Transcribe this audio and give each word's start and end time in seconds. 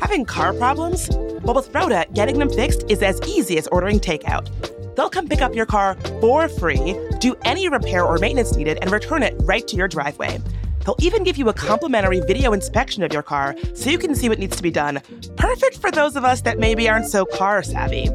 Having 0.00 0.24
car 0.26 0.54
problems? 0.54 1.10
Well, 1.42 1.54
with 1.54 1.74
Rhoda, 1.74 2.06
getting 2.14 2.38
them 2.38 2.50
fixed 2.50 2.84
is 2.88 3.02
as 3.02 3.20
easy 3.26 3.58
as 3.58 3.66
ordering 3.68 4.00
takeout. 4.00 4.48
They'll 4.96 5.10
come 5.10 5.28
pick 5.28 5.42
up 5.42 5.54
your 5.54 5.66
car 5.66 5.96
for 6.20 6.48
free, 6.48 6.98
do 7.20 7.36
any 7.44 7.68
repair 7.68 8.04
or 8.04 8.18
maintenance 8.18 8.56
needed, 8.56 8.78
and 8.80 8.90
return 8.90 9.22
it 9.22 9.34
right 9.40 9.66
to 9.68 9.76
your 9.76 9.88
driveway. 9.88 10.40
They'll 10.84 10.96
even 11.00 11.24
give 11.24 11.36
you 11.36 11.48
a 11.48 11.52
complimentary 11.52 12.20
video 12.20 12.52
inspection 12.52 13.02
of 13.02 13.12
your 13.12 13.22
car 13.22 13.56
so 13.74 13.90
you 13.90 13.98
can 13.98 14.14
see 14.14 14.28
what 14.28 14.38
needs 14.38 14.56
to 14.56 14.62
be 14.62 14.70
done. 14.70 15.02
Perfect 15.36 15.78
for 15.78 15.90
those 15.90 16.16
of 16.16 16.24
us 16.24 16.40
that 16.42 16.58
maybe 16.58 16.88
aren't 16.88 17.06
so 17.06 17.26
car 17.26 17.62
savvy. 17.62 18.08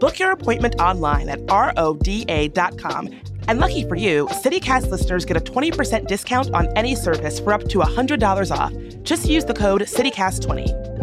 Book 0.00 0.18
your 0.18 0.32
appointment 0.32 0.74
online 0.80 1.28
at 1.28 1.40
roda.com. 1.48 3.08
And 3.48 3.58
lucky 3.60 3.88
for 3.88 3.96
you, 3.96 4.26
CityCast 4.26 4.90
listeners 4.90 5.24
get 5.24 5.38
a 5.38 5.40
20% 5.40 6.06
discount 6.06 6.50
on 6.52 6.68
any 6.76 6.94
service 6.94 7.40
for 7.40 7.54
up 7.54 7.66
to 7.70 7.78
$100 7.78 8.50
off. 8.54 8.72
Just 9.02 9.26
use 9.26 9.46
the 9.46 9.54
code 9.54 9.80
CityCast20. 9.80 10.98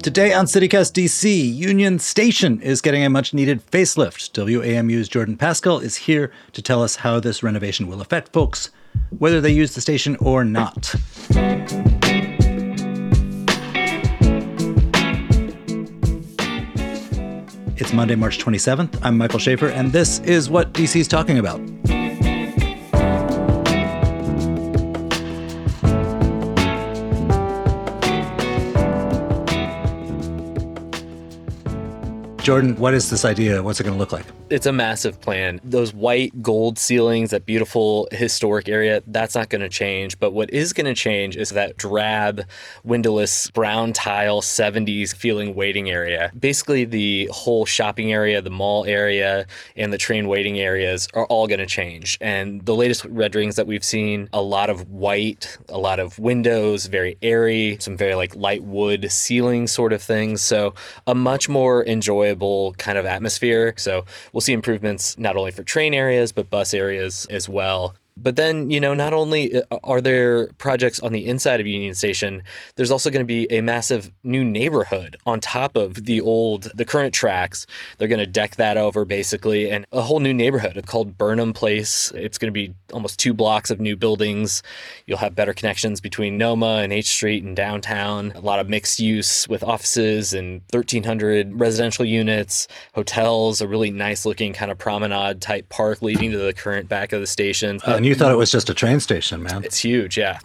Today 0.00 0.32
on 0.32 0.46
CityCast 0.46 0.92
DC, 0.92 1.56
Union 1.56 1.98
Station 1.98 2.60
is 2.60 2.80
getting 2.80 3.04
a 3.04 3.10
much 3.10 3.34
needed 3.34 3.60
facelift. 3.72 4.30
WAMU's 4.30 5.08
Jordan 5.08 5.36
Pascale 5.36 5.82
is 5.82 5.96
here 5.96 6.30
to 6.52 6.62
tell 6.62 6.84
us 6.84 6.94
how 6.94 7.18
this 7.18 7.42
renovation 7.42 7.88
will 7.88 8.00
affect 8.00 8.32
folks, 8.32 8.70
whether 9.18 9.40
they 9.40 9.50
use 9.50 9.74
the 9.74 9.80
station 9.80 10.14
or 10.20 10.44
not. 10.44 10.94
It's 17.78 17.92
Monday, 17.92 18.14
March 18.14 18.38
27th. 18.38 18.98
I'm 19.02 19.18
Michael 19.18 19.38
Schaefer, 19.38 19.68
and 19.68 19.92
this 19.92 20.20
is 20.20 20.48
what 20.48 20.72
DC's 20.72 21.08
talking 21.08 21.38
about. 21.38 21.60
Jordan, 32.46 32.76
what 32.76 32.94
is 32.94 33.10
this 33.10 33.24
idea? 33.24 33.60
What's 33.60 33.80
it 33.80 33.82
going 33.82 33.94
to 33.94 33.98
look 33.98 34.12
like? 34.12 34.24
It's 34.50 34.66
a 34.66 34.72
massive 34.72 35.20
plan. 35.20 35.60
Those 35.64 35.92
white 35.92 36.40
gold 36.44 36.78
ceilings, 36.78 37.32
that 37.32 37.44
beautiful 37.44 38.06
historic 38.12 38.68
area, 38.68 39.02
that's 39.08 39.34
not 39.34 39.48
going 39.48 39.62
to 39.62 39.68
change. 39.68 40.16
But 40.20 40.30
what 40.30 40.48
is 40.50 40.72
going 40.72 40.86
to 40.86 40.94
change 40.94 41.36
is 41.36 41.50
that 41.50 41.76
drab, 41.76 42.46
windowless, 42.84 43.50
brown 43.50 43.92
tile, 43.92 44.42
70s 44.42 45.12
feeling 45.12 45.56
waiting 45.56 45.90
area. 45.90 46.30
Basically, 46.38 46.84
the 46.84 47.28
whole 47.32 47.66
shopping 47.66 48.12
area, 48.12 48.40
the 48.40 48.48
mall 48.48 48.84
area, 48.84 49.48
and 49.74 49.92
the 49.92 49.98
train 49.98 50.28
waiting 50.28 50.60
areas 50.60 51.08
are 51.14 51.26
all 51.26 51.48
going 51.48 51.58
to 51.58 51.66
change. 51.66 52.16
And 52.20 52.64
the 52.64 52.76
latest 52.76 53.04
renderings 53.06 53.56
that 53.56 53.66
we've 53.66 53.82
seen, 53.82 54.28
a 54.32 54.40
lot 54.40 54.70
of 54.70 54.88
white, 54.88 55.58
a 55.68 55.78
lot 55.78 55.98
of 55.98 56.16
windows, 56.20 56.86
very 56.86 57.18
airy, 57.22 57.78
some 57.80 57.96
very 57.96 58.14
like 58.14 58.36
light 58.36 58.62
wood 58.62 59.10
ceiling 59.10 59.66
sort 59.66 59.92
of 59.92 60.00
things. 60.00 60.42
So 60.42 60.74
a 61.08 61.14
much 61.16 61.48
more 61.48 61.84
enjoyable 61.84 62.35
kind 62.78 62.98
of 62.98 63.06
atmosphere. 63.06 63.74
So 63.76 64.04
we'll 64.32 64.40
see 64.40 64.52
improvements 64.52 65.18
not 65.18 65.36
only 65.36 65.50
for 65.50 65.62
train 65.62 65.94
areas, 65.94 66.32
but 66.32 66.50
bus 66.50 66.74
areas 66.74 67.26
as 67.30 67.48
well. 67.48 67.94
But 68.16 68.36
then, 68.36 68.70
you 68.70 68.80
know, 68.80 68.94
not 68.94 69.12
only 69.12 69.62
uh, 69.62 69.78
are 69.84 70.00
there 70.00 70.46
projects 70.54 71.00
on 71.00 71.12
the 71.12 71.26
inside 71.26 71.60
of 71.60 71.66
Union 71.66 71.94
Station, 71.94 72.42
there's 72.76 72.90
also 72.90 73.10
going 73.10 73.20
to 73.20 73.26
be 73.26 73.50
a 73.52 73.60
massive 73.60 74.10
new 74.24 74.42
neighborhood 74.42 75.16
on 75.26 75.38
top 75.38 75.76
of 75.76 76.06
the 76.06 76.22
old, 76.22 76.70
the 76.74 76.86
current 76.86 77.12
tracks. 77.12 77.66
They're 77.98 78.08
going 78.08 78.18
to 78.18 78.26
deck 78.26 78.56
that 78.56 78.78
over 78.78 79.04
basically, 79.04 79.70
and 79.70 79.86
a 79.92 80.00
whole 80.00 80.20
new 80.20 80.32
neighborhood 80.32 80.82
called 80.86 81.18
Burnham 81.18 81.52
Place. 81.52 82.10
It's 82.14 82.38
going 82.38 82.52
to 82.52 82.52
be 82.52 82.74
almost 82.92 83.18
two 83.18 83.34
blocks 83.34 83.70
of 83.70 83.80
new 83.80 83.96
buildings. 83.96 84.62
You'll 85.06 85.18
have 85.18 85.34
better 85.34 85.52
connections 85.52 86.00
between 86.00 86.38
Noma 86.38 86.80
and 86.82 86.92
H 86.92 87.08
Street 87.08 87.44
and 87.44 87.54
downtown. 87.54 88.32
A 88.32 88.40
lot 88.40 88.60
of 88.60 88.68
mixed 88.68 88.98
use 88.98 89.46
with 89.46 89.62
offices 89.62 90.32
and 90.32 90.62
1,300 90.70 91.60
residential 91.60 92.04
units, 92.04 92.66
hotels, 92.94 93.60
a 93.60 93.68
really 93.68 93.90
nice 93.90 94.24
looking 94.24 94.54
kind 94.54 94.70
of 94.70 94.78
promenade 94.78 95.42
type 95.42 95.68
park 95.68 96.00
leading 96.00 96.30
to 96.32 96.38
the 96.38 96.54
current 96.54 96.88
back 96.88 97.12
of 97.12 97.20
the 97.20 97.26
station. 97.26 97.78
Uh, 97.84 97.98
you 98.06 98.14
thought 98.14 98.32
it 98.32 98.36
was 98.36 98.50
just 98.50 98.70
a 98.70 98.74
train 98.74 99.00
station, 99.00 99.42
man. 99.42 99.64
It's 99.64 99.78
huge, 99.78 100.16
yeah. 100.16 100.38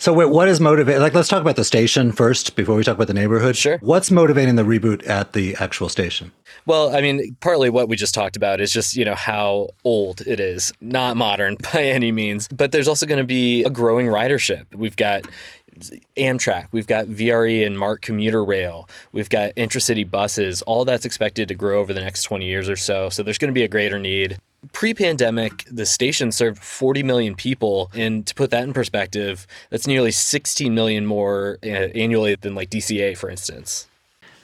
So 0.00 0.12
wait, 0.12 0.26
what 0.26 0.48
is 0.48 0.60
motivating? 0.60 1.02
Like, 1.02 1.12
let's 1.12 1.28
talk 1.28 1.40
about 1.40 1.56
the 1.56 1.64
station 1.64 2.12
first 2.12 2.54
before 2.54 2.76
we 2.76 2.84
talk 2.84 2.94
about 2.94 3.08
the 3.08 3.14
neighborhood. 3.14 3.56
Sure. 3.56 3.78
What's 3.78 4.12
motivating 4.12 4.54
the 4.54 4.62
reboot 4.62 5.06
at 5.08 5.32
the 5.32 5.56
actual 5.56 5.88
station? 5.88 6.30
Well, 6.66 6.94
I 6.94 7.00
mean, 7.00 7.36
partly 7.40 7.68
what 7.68 7.88
we 7.88 7.96
just 7.96 8.14
talked 8.14 8.36
about 8.36 8.60
is 8.60 8.72
just, 8.72 8.94
you 8.94 9.04
know, 9.04 9.16
how 9.16 9.70
old 9.84 10.20
it 10.20 10.38
is. 10.38 10.72
Not 10.80 11.16
modern 11.16 11.56
by 11.72 11.82
any 11.82 12.12
means, 12.12 12.46
but 12.46 12.70
there's 12.70 12.86
also 12.86 13.06
going 13.06 13.18
to 13.18 13.26
be 13.26 13.64
a 13.64 13.70
growing 13.70 14.06
ridership. 14.06 14.72
We've 14.72 14.96
got 14.96 15.26
Amtrak, 16.16 16.68
we've 16.70 16.86
got 16.86 17.06
VRE 17.06 17.66
and 17.66 17.76
MARC 17.76 18.00
commuter 18.00 18.44
rail, 18.44 18.88
we've 19.10 19.28
got 19.28 19.52
intracity 19.56 20.04
buses. 20.04 20.62
All 20.62 20.84
that's 20.84 21.04
expected 21.04 21.48
to 21.48 21.54
grow 21.54 21.80
over 21.80 21.92
the 21.92 22.00
next 22.00 22.22
20 22.22 22.46
years 22.46 22.68
or 22.68 22.76
so. 22.76 23.08
So 23.08 23.24
there's 23.24 23.38
going 23.38 23.52
to 23.52 23.58
be 23.58 23.64
a 23.64 23.68
greater 23.68 23.98
need. 23.98 24.38
Pre 24.72 24.92
pandemic, 24.94 25.64
the 25.70 25.86
station 25.86 26.32
served 26.32 26.62
40 26.62 27.02
million 27.02 27.34
people. 27.34 27.90
And 27.94 28.26
to 28.26 28.34
put 28.34 28.50
that 28.50 28.64
in 28.64 28.72
perspective, 28.72 29.46
that's 29.70 29.86
nearly 29.86 30.10
16 30.10 30.74
million 30.74 31.06
more 31.06 31.58
uh, 31.62 31.66
annually 31.66 32.34
than 32.34 32.54
like 32.54 32.70
DCA, 32.70 33.16
for 33.16 33.30
instance. 33.30 33.86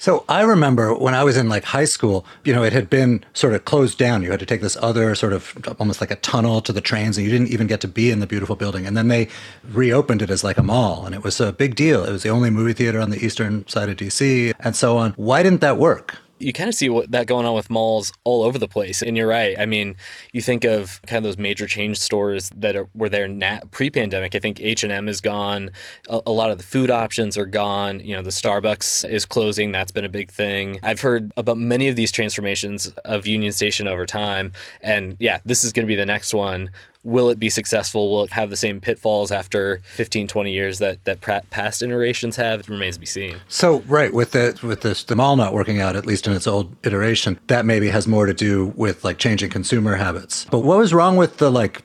So 0.04 0.22
I 0.28 0.42
remember 0.42 0.94
when 0.94 1.14
I 1.14 1.24
was 1.24 1.38
in 1.38 1.48
like 1.48 1.64
high 1.64 1.86
school, 1.86 2.26
you 2.44 2.52
know, 2.52 2.62
it 2.62 2.74
had 2.74 2.90
been 2.90 3.24
sort 3.32 3.54
of 3.54 3.64
closed 3.64 3.96
down. 3.96 4.22
You 4.22 4.30
had 4.30 4.40
to 4.40 4.44
take 4.44 4.60
this 4.60 4.76
other 4.82 5.14
sort 5.14 5.32
of 5.32 5.56
almost 5.78 6.02
like 6.02 6.10
a 6.10 6.16
tunnel 6.16 6.60
to 6.60 6.74
the 6.74 6.82
trains, 6.82 7.16
and 7.16 7.24
you 7.24 7.32
didn't 7.32 7.48
even 7.48 7.66
get 7.66 7.80
to 7.80 7.88
be 7.88 8.10
in 8.10 8.20
the 8.20 8.26
beautiful 8.26 8.54
building. 8.54 8.86
And 8.86 8.98
then 8.98 9.08
they 9.08 9.28
reopened 9.72 10.20
it 10.20 10.28
as 10.28 10.44
like 10.44 10.58
a 10.58 10.62
mall, 10.62 11.06
and 11.06 11.14
it 11.14 11.24
was 11.24 11.40
a 11.40 11.54
big 11.54 11.74
deal. 11.74 12.04
It 12.04 12.12
was 12.12 12.22
the 12.22 12.28
only 12.28 12.50
movie 12.50 12.74
theater 12.74 13.00
on 13.00 13.08
the 13.08 13.24
eastern 13.24 13.66
side 13.66 13.88
of 13.88 13.96
DC, 13.96 14.52
and 14.60 14.76
so 14.76 14.98
on. 14.98 15.12
Why 15.12 15.42
didn't 15.42 15.62
that 15.62 15.78
work? 15.78 16.18
You 16.38 16.52
kind 16.52 16.68
of 16.68 16.74
see 16.74 16.88
what 16.88 17.10
that 17.10 17.26
going 17.26 17.46
on 17.46 17.54
with 17.54 17.70
malls 17.70 18.12
all 18.24 18.42
over 18.42 18.58
the 18.58 18.68
place. 18.68 19.02
And 19.02 19.16
you're 19.16 19.28
right. 19.28 19.58
I 19.58 19.66
mean, 19.66 19.96
you 20.32 20.42
think 20.42 20.64
of 20.64 21.00
kind 21.06 21.18
of 21.18 21.24
those 21.24 21.38
major 21.38 21.66
chain 21.66 21.94
stores 21.94 22.50
that 22.56 22.76
are, 22.76 22.88
were 22.94 23.08
there 23.08 23.28
pre-pandemic. 23.70 24.34
I 24.34 24.38
think 24.38 24.60
H 24.60 24.82
and 24.82 24.92
M 24.92 25.08
is 25.08 25.20
gone. 25.20 25.70
A, 26.08 26.20
a, 26.26 26.32
lot 26.32 26.50
of 26.50 26.58
the 26.58 26.64
food 26.64 26.90
options 26.90 27.38
are 27.38 27.46
gone. 27.46 28.00
You 28.00 28.16
know, 28.16 28.22
the 28.22 28.30
Starbucks 28.30 29.08
is 29.08 29.24
closing. 29.24 29.72
That's 29.72 29.92
been 29.92 30.04
a 30.04 30.08
big 30.08 30.30
thing. 30.30 30.80
I've 30.82 31.00
heard 31.00 31.32
about 31.36 31.58
many 31.58 31.88
of 31.88 31.96
these 31.96 32.10
transformations 32.10 32.88
of 33.04 33.26
Union 33.26 33.52
Station 33.52 33.86
over 33.86 34.04
time. 34.04 34.52
And 34.80 35.16
yeah, 35.20 35.38
this 35.44 35.64
is 35.64 35.72
going 35.72 35.86
to 35.86 35.88
be 35.88 35.96
the 35.96 36.06
next 36.06 36.34
one 36.34 36.70
will 37.04 37.30
it 37.30 37.38
be 37.38 37.50
successful? 37.50 38.10
Will 38.10 38.24
it 38.24 38.32
have 38.32 38.50
the 38.50 38.56
same 38.56 38.80
pitfalls 38.80 39.30
after 39.30 39.80
15, 39.84 40.26
20 40.26 40.52
years 40.52 40.78
that, 40.78 41.04
that 41.04 41.20
past 41.20 41.82
iterations 41.82 42.36
have? 42.36 42.60
It 42.60 42.68
remains 42.68 42.96
to 42.96 43.00
be 43.00 43.06
seen. 43.06 43.36
So, 43.48 43.80
right, 43.80 44.12
with 44.12 44.32
the, 44.32 44.58
with 44.62 44.80
this, 44.80 45.04
the 45.04 45.14
mall 45.14 45.36
not 45.36 45.52
working 45.52 45.80
out, 45.80 45.96
at 45.96 46.06
least 46.06 46.26
in 46.26 46.32
its 46.32 46.46
old 46.46 46.74
iteration, 46.84 47.38
that 47.46 47.64
maybe 47.64 47.88
has 47.88 48.08
more 48.08 48.26
to 48.26 48.34
do 48.34 48.72
with 48.74 49.04
like 49.04 49.18
changing 49.18 49.50
consumer 49.50 49.96
habits. 49.96 50.46
But 50.50 50.60
what 50.60 50.78
was 50.78 50.92
wrong 50.92 51.16
with 51.16 51.36
the 51.36 51.50
like 51.50 51.82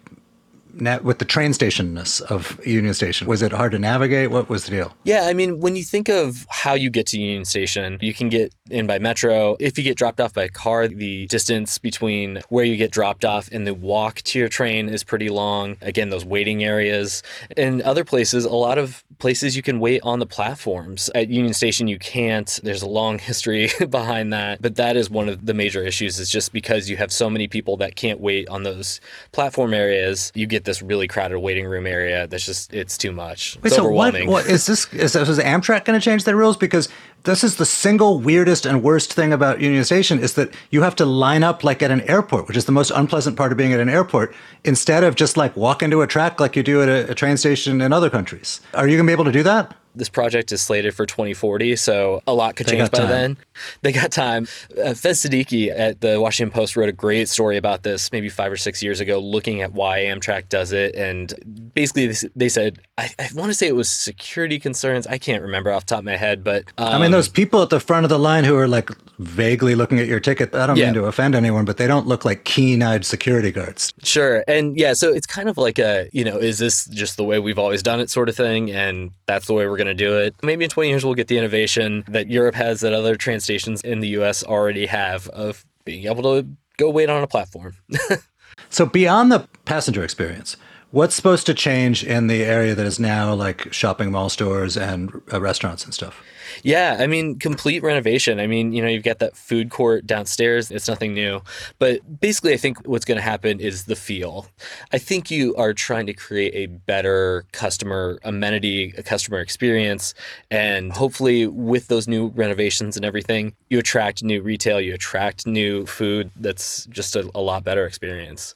with 0.80 1.20
the 1.20 1.26
train 1.26 1.52
stationness 1.52 2.22
of 2.22 2.60
Union 2.66 2.94
Station? 2.94 3.28
Was 3.28 3.42
it 3.42 3.52
hard 3.52 3.72
to 3.74 3.80
navigate? 3.80 4.32
What 4.32 4.50
was 4.50 4.66
the 4.66 4.72
deal? 4.72 4.94
Yeah, 5.04 5.24
I 5.26 5.34
mean, 5.34 5.60
when 5.60 5.76
you 5.76 5.84
think 5.84 6.10
of 6.10 6.46
how 6.50 6.74
you 6.74 6.90
get 6.90 7.08
to 7.08 7.20
Union 7.20 7.46
Station, 7.46 7.98
you 8.02 8.14
can 8.14 8.30
get 8.30 8.54
in 8.70 8.88
by 8.88 9.00
metro. 9.00 9.58
If 9.60 9.78
you 9.78 9.84
get 9.84 9.98
dropped 9.98 10.20
off 10.20 10.34
by 10.34 10.48
car, 10.48 10.88
the 10.88 11.28
distance 11.28 11.78
between 11.78 12.42
where 12.50 12.66
you 12.66 12.78
get 12.78 12.92
dropped 12.92 13.26
off 13.26 13.50
and 13.52 13.66
the 13.66 13.74
walk 13.74 14.22
to 14.24 14.40
your 14.40 14.50
train 14.50 14.90
is 14.90 15.04
pretty 15.04 15.30
long. 15.30 15.78
Again, 15.82 16.10
those 16.10 16.26
waiting 16.26 16.64
areas. 16.64 17.24
In 17.58 17.82
other 17.82 18.04
places, 18.04 18.46
a 18.46 18.50
lot 18.50 18.78
of 18.78 19.04
places 19.20 19.56
you 19.56 19.62
can 19.62 19.80
wait 19.80 20.02
on 20.04 20.20
the 20.20 20.26
platforms. 20.26 21.10
At 21.14 21.30
Union 21.30 21.54
Station, 21.54 21.88
you 21.88 22.00
can't. 22.00 22.60
There's 22.64 22.82
a 22.82 22.88
long 22.88 23.20
history 23.30 23.70
behind 23.90 24.34
that. 24.34 24.62
But 24.62 24.76
that 24.76 24.96
is 24.96 25.10
one 25.10 25.30
of 25.30 25.46
the 25.46 25.54
major 25.54 25.84
issues, 25.84 26.20
is 26.20 26.30
just 26.30 26.54
because 26.54 26.90
you 26.90 26.98
have 26.98 27.12
so 27.12 27.30
many 27.30 27.48
people 27.48 27.78
that 27.78 27.96
can't 27.96 28.20
wait 28.20 28.48
on 28.50 28.64
those 28.64 29.02
platform 29.32 29.74
areas, 29.74 30.32
you 30.36 30.48
get 30.48 30.66
this 30.70 30.82
really 30.82 31.08
crowded 31.08 31.40
waiting 31.40 31.66
room 31.66 31.88
area. 31.88 32.28
That's 32.28 32.46
just 32.46 32.74
it's 32.74 32.98
too 32.98 33.12
much. 33.12 33.56
It's 33.56 33.64
Wait, 33.64 33.74
so 33.74 33.82
overwhelming. 33.84 34.30
What, 34.30 34.46
what 34.46 34.52
is 34.52 34.68
this? 34.68 34.92
Is, 34.94 35.16
is 35.16 35.40
Amtrak 35.40 35.86
going 35.86 36.00
to 36.00 36.04
change 36.04 36.24
their 36.24 36.36
rules? 36.36 36.58
Because 36.58 36.90
this 37.24 37.44
is 37.44 37.58
the 37.58 37.66
single 37.66 38.20
weirdest 38.20 38.66
and 38.66 38.84
worst 38.84 39.14
thing 39.14 39.34
about 39.34 39.60
Union 39.60 39.84
Station 39.84 40.20
is 40.20 40.36
that 40.36 40.54
you 40.70 40.84
have 40.84 40.96
to 40.98 41.06
line 41.06 41.44
up 41.44 41.64
like 41.64 41.82
at 41.82 41.92
an 41.92 42.02
airport, 42.02 42.48
which 42.48 42.56
is 42.56 42.66
the 42.66 42.72
most 42.72 42.92
unpleasant 42.92 43.36
part 43.36 43.52
of 43.52 43.58
being 43.58 43.74
at 43.74 43.80
an 43.80 43.90
airport, 43.90 44.34
instead 44.64 45.04
of 45.04 45.16
just 45.16 45.36
like 45.36 45.56
walk 45.58 45.84
into 45.84 46.02
a 46.02 46.08
track 46.08 46.40
like 46.40 46.56
you 46.56 46.64
do 46.64 46.82
at 46.82 46.88
a, 46.88 47.12
a 47.12 47.16
train 47.16 47.36
station 47.36 47.82
in 47.82 47.92
other 47.92 48.10
countries. 48.10 48.62
Are 48.74 48.88
you 48.88 48.96
going 48.96 49.06
to 49.06 49.10
be 49.10 49.14
able 49.14 49.26
to 49.26 49.32
do 49.32 49.44
that? 49.44 49.76
This 50.00 50.10
project 50.10 50.52
is 50.52 50.62
slated 50.62 50.96
for 50.96 51.06
2040, 51.06 51.76
so 51.76 52.24
a 52.26 52.34
lot 52.34 52.56
could 52.56 52.66
They 52.66 52.78
change 52.78 52.90
by 52.92 52.98
time. 53.00 53.10
then. 53.10 53.38
They 53.82 53.92
got 53.92 54.12
time. 54.14 54.44
Uh, 54.72 54.92
Faiz 54.96 55.20
Siddiqui 55.28 55.70
at 55.78 56.00
the 56.00 56.20
Washington 56.22 56.52
Post 56.54 56.78
wrote 56.78 56.88
a 56.88 56.94
great 56.94 57.28
story 57.28 57.58
about 57.58 57.84
this 57.84 58.10
maybe 58.14 58.30
five 58.30 58.52
or 58.52 58.56
six 58.58 58.82
years 58.82 59.02
ago, 59.02 59.20
looking 59.20 59.62
at 59.62 59.74
why 59.74 60.00
Amtrak 60.00 60.48
does 60.48 60.72
it. 60.72 60.96
And 60.96 61.72
basically, 61.76 62.08
they 62.08 62.16
they 62.38 62.50
said, 62.50 62.80
I, 62.98 63.10
I 63.20 63.28
want 63.36 63.50
to 63.50 63.54
say 63.54 63.68
it 63.68 63.76
was 63.76 63.90
security 63.92 64.60
concerns. 64.60 65.06
I 65.08 65.18
can't 65.18 65.44
remember 65.44 65.72
off 65.74 65.86
the 65.86 65.90
top 65.96 66.00
of 66.00 66.06
my 66.06 66.16
head, 66.16 66.42
but 66.44 66.64
um, 66.78 66.88
I 66.88 66.98
mean, 67.00 67.12
those 67.12 67.28
people 67.28 67.62
at 67.62 67.70
the 67.70 67.82
front 67.82 68.06
of 68.06 68.10
the 68.10 68.18
line 68.20 68.46
who 68.46 68.56
are 68.56 68.68
like 68.68 68.90
vaguely 69.20 69.76
looking 69.76 70.00
at 70.00 70.08
your 70.08 70.22
ticket, 70.22 70.56
I 70.56 70.66
don't 70.66 70.78
Yeah. 70.78 70.86
mean 70.86 70.94
to 70.96 71.06
offend 71.06 71.36
anyone, 71.36 71.66
but 71.66 71.76
they 71.76 71.88
don't 71.88 72.08
look 72.08 72.24
like 72.24 72.46
keen 72.46 72.82
eyed 72.82 73.06
security 73.06 73.52
guards. 73.52 73.94
Sure. 74.04 74.46
And 74.48 74.78
yeah, 74.78 74.94
so 74.94 75.12
it's 75.14 75.28
kind 75.28 75.50
of 75.50 75.58
like 75.58 75.78
a, 75.80 76.10
you 76.14 76.24
know, 76.24 76.38
is 76.38 76.58
this 76.60 76.86
just 76.86 77.18
the 77.18 77.26
way 77.26 77.40
we've 77.40 77.60
always 77.60 77.84
done 77.84 78.00
it 78.00 78.10
sort 78.10 78.30
of 78.30 78.36
thing? 78.38 78.72
And 78.72 79.12
that's 79.28 79.48
the 79.48 79.54
way 79.54 79.68
we're 79.68 79.76
going 79.76 79.88
to 79.88 79.89
do 79.94 80.18
it. 80.18 80.36
Maybe 80.44 80.64
in 80.64 80.70
20 80.70 80.90
years, 80.90 81.06
we'll 81.06 81.16
get 81.16 81.28
the 81.28 81.38
innovation 81.38 82.04
that 82.08 82.30
Europe 82.30 82.56
has 82.56 82.82
that 82.82 82.94
other 82.94 83.16
train 83.16 83.40
stations 83.40 83.82
in 83.82 84.00
the 84.00 84.10
US 84.20 84.44
already 84.44 84.86
have 84.86 85.28
of 85.30 85.66
being 85.86 86.06
able 86.06 86.24
to 86.24 86.48
go 86.78 86.90
wait 86.90 87.10
on 87.10 87.24
a 87.24 87.28
platform. 87.28 87.76
So, 88.70 88.86
beyond 88.86 89.32
the 89.32 89.48
passenger 89.66 90.04
experience, 90.04 90.58
what's 90.92 91.16
supposed 91.16 91.46
to 91.46 91.54
change 91.54 92.04
in 92.04 92.28
the 92.28 92.44
area 92.44 92.76
that 92.76 92.86
is 92.86 93.00
now 93.00 93.34
like 93.34 93.72
shopping 93.74 94.12
mall 94.12 94.30
stores 94.30 94.76
and 94.76 95.22
uh, 95.32 95.40
restaurants 95.40 95.86
and 95.86 95.94
stuff? 95.94 96.22
Yeah, 96.64 96.98
I 97.00 97.08
mean, 97.08 97.40
complete 97.40 97.84
renovation. 97.84 98.40
I 98.40 98.48
mean, 98.48 98.74
you 98.74 98.82
know, 98.82 98.88
you've 98.88 99.04
got 99.04 99.20
that 99.20 99.36
food 99.36 99.70
court 99.70 100.06
downstairs. 100.06 100.72
It's 100.72 100.88
nothing 100.88 101.14
new. 101.14 101.42
But 101.78 102.20
basically, 102.20 102.54
I 102.54 102.58
think 102.58 102.86
what's 102.88 103.06
going 103.06 103.18
to 103.18 103.24
happen 103.24 103.60
is 103.60 103.86
the 103.86 103.96
feel. 103.96 104.48
I 104.92 104.98
think 104.98 105.32
you 105.32 105.56
are 105.56 105.74
trying 105.74 106.06
to 106.08 106.14
create 106.14 106.54
a 106.56 106.68
better 106.68 107.46
customer 107.52 108.20
amenity, 108.24 108.94
a 108.98 109.04
customer 109.04 109.40
experience. 109.40 110.14
And 110.52 110.92
hopefully, 110.92 111.48
with 111.48 111.88
those 111.88 112.08
new 112.08 112.28
renovations 112.30 112.96
and 112.96 113.06
everything, 113.06 113.56
you 113.70 113.80
attract 113.80 114.24
new 114.24 114.42
retail, 114.42 114.82
you 114.82 114.94
attract 114.94 115.48
new 115.48 115.86
food 115.86 116.32
that's 116.36 116.86
just 116.88 117.16
a, 117.16 117.30
a 117.36 117.42
lot 117.42 117.64
better 117.64 117.86
experience. 117.86 118.56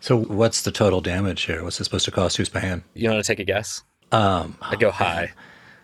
So, 0.00 0.18
what's 0.18 0.62
the 0.62 0.70
total 0.70 1.00
damage 1.00 1.42
here? 1.42 1.64
What's 1.64 1.80
it 1.80 1.84
supposed 1.84 2.04
to 2.04 2.10
cost? 2.10 2.36
Who's 2.36 2.50
paying? 2.50 2.84
You 2.94 3.08
want 3.08 3.24
to 3.24 3.26
take 3.26 3.38
a 3.38 3.44
guess? 3.44 3.82
Um, 4.12 4.58
I 4.60 4.76
go 4.76 4.90
high. 4.90 5.32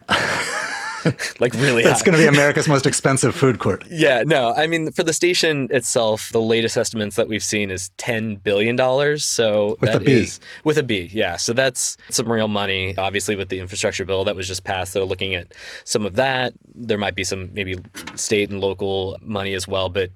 like 1.41 1.55
really 1.55 1.83
That's 1.83 2.03
going 2.03 2.17
to 2.17 2.23
be 2.23 2.27
America's 2.37 2.69
most 2.69 2.87
expensive 2.87 3.35
food 3.35 3.59
court. 3.59 3.85
Yeah, 3.91 4.23
no, 4.27 4.53
I 4.55 4.67
mean, 4.67 4.93
for 4.93 5.03
the 5.03 5.13
station 5.13 5.69
itself, 5.71 6.31
the 6.33 6.41
latest 6.41 6.77
estimates 6.77 7.17
that 7.17 7.29
we've 7.29 7.43
seen 7.43 7.71
is 7.71 7.91
$10 7.99 8.43
billion. 8.43 8.77
So 9.19 9.77
With 9.81 9.91
a 9.91 9.99
that 9.99 10.05
B. 10.05 10.13
is- 10.13 10.41
with 10.65 10.79
a 10.79 10.83
B, 10.83 11.09
yeah. 11.13 11.37
So 11.37 11.53
that's 11.53 11.97
some 12.11 12.31
real 12.31 12.49
money. 12.49 12.97
Obviously, 12.97 13.37
with 13.37 13.49
the 13.49 13.61
infrastructure 13.61 14.05
bill 14.05 14.25
that 14.25 14.37
was 14.37 14.47
just 14.49 14.65
passed, 14.65 14.95
they're 14.95 15.05
looking 15.05 15.35
at 15.35 15.53
some 15.85 16.05
of 16.07 16.15
that. 16.17 16.53
There 16.75 16.99
might 16.99 17.15
be 17.15 17.25
some 17.25 17.51
maybe 17.53 17.77
state 18.15 18.51
and 18.51 18.61
local 18.61 19.17
money 19.23 19.55
as 19.55 19.67
well, 19.67 19.89
but 19.89 20.11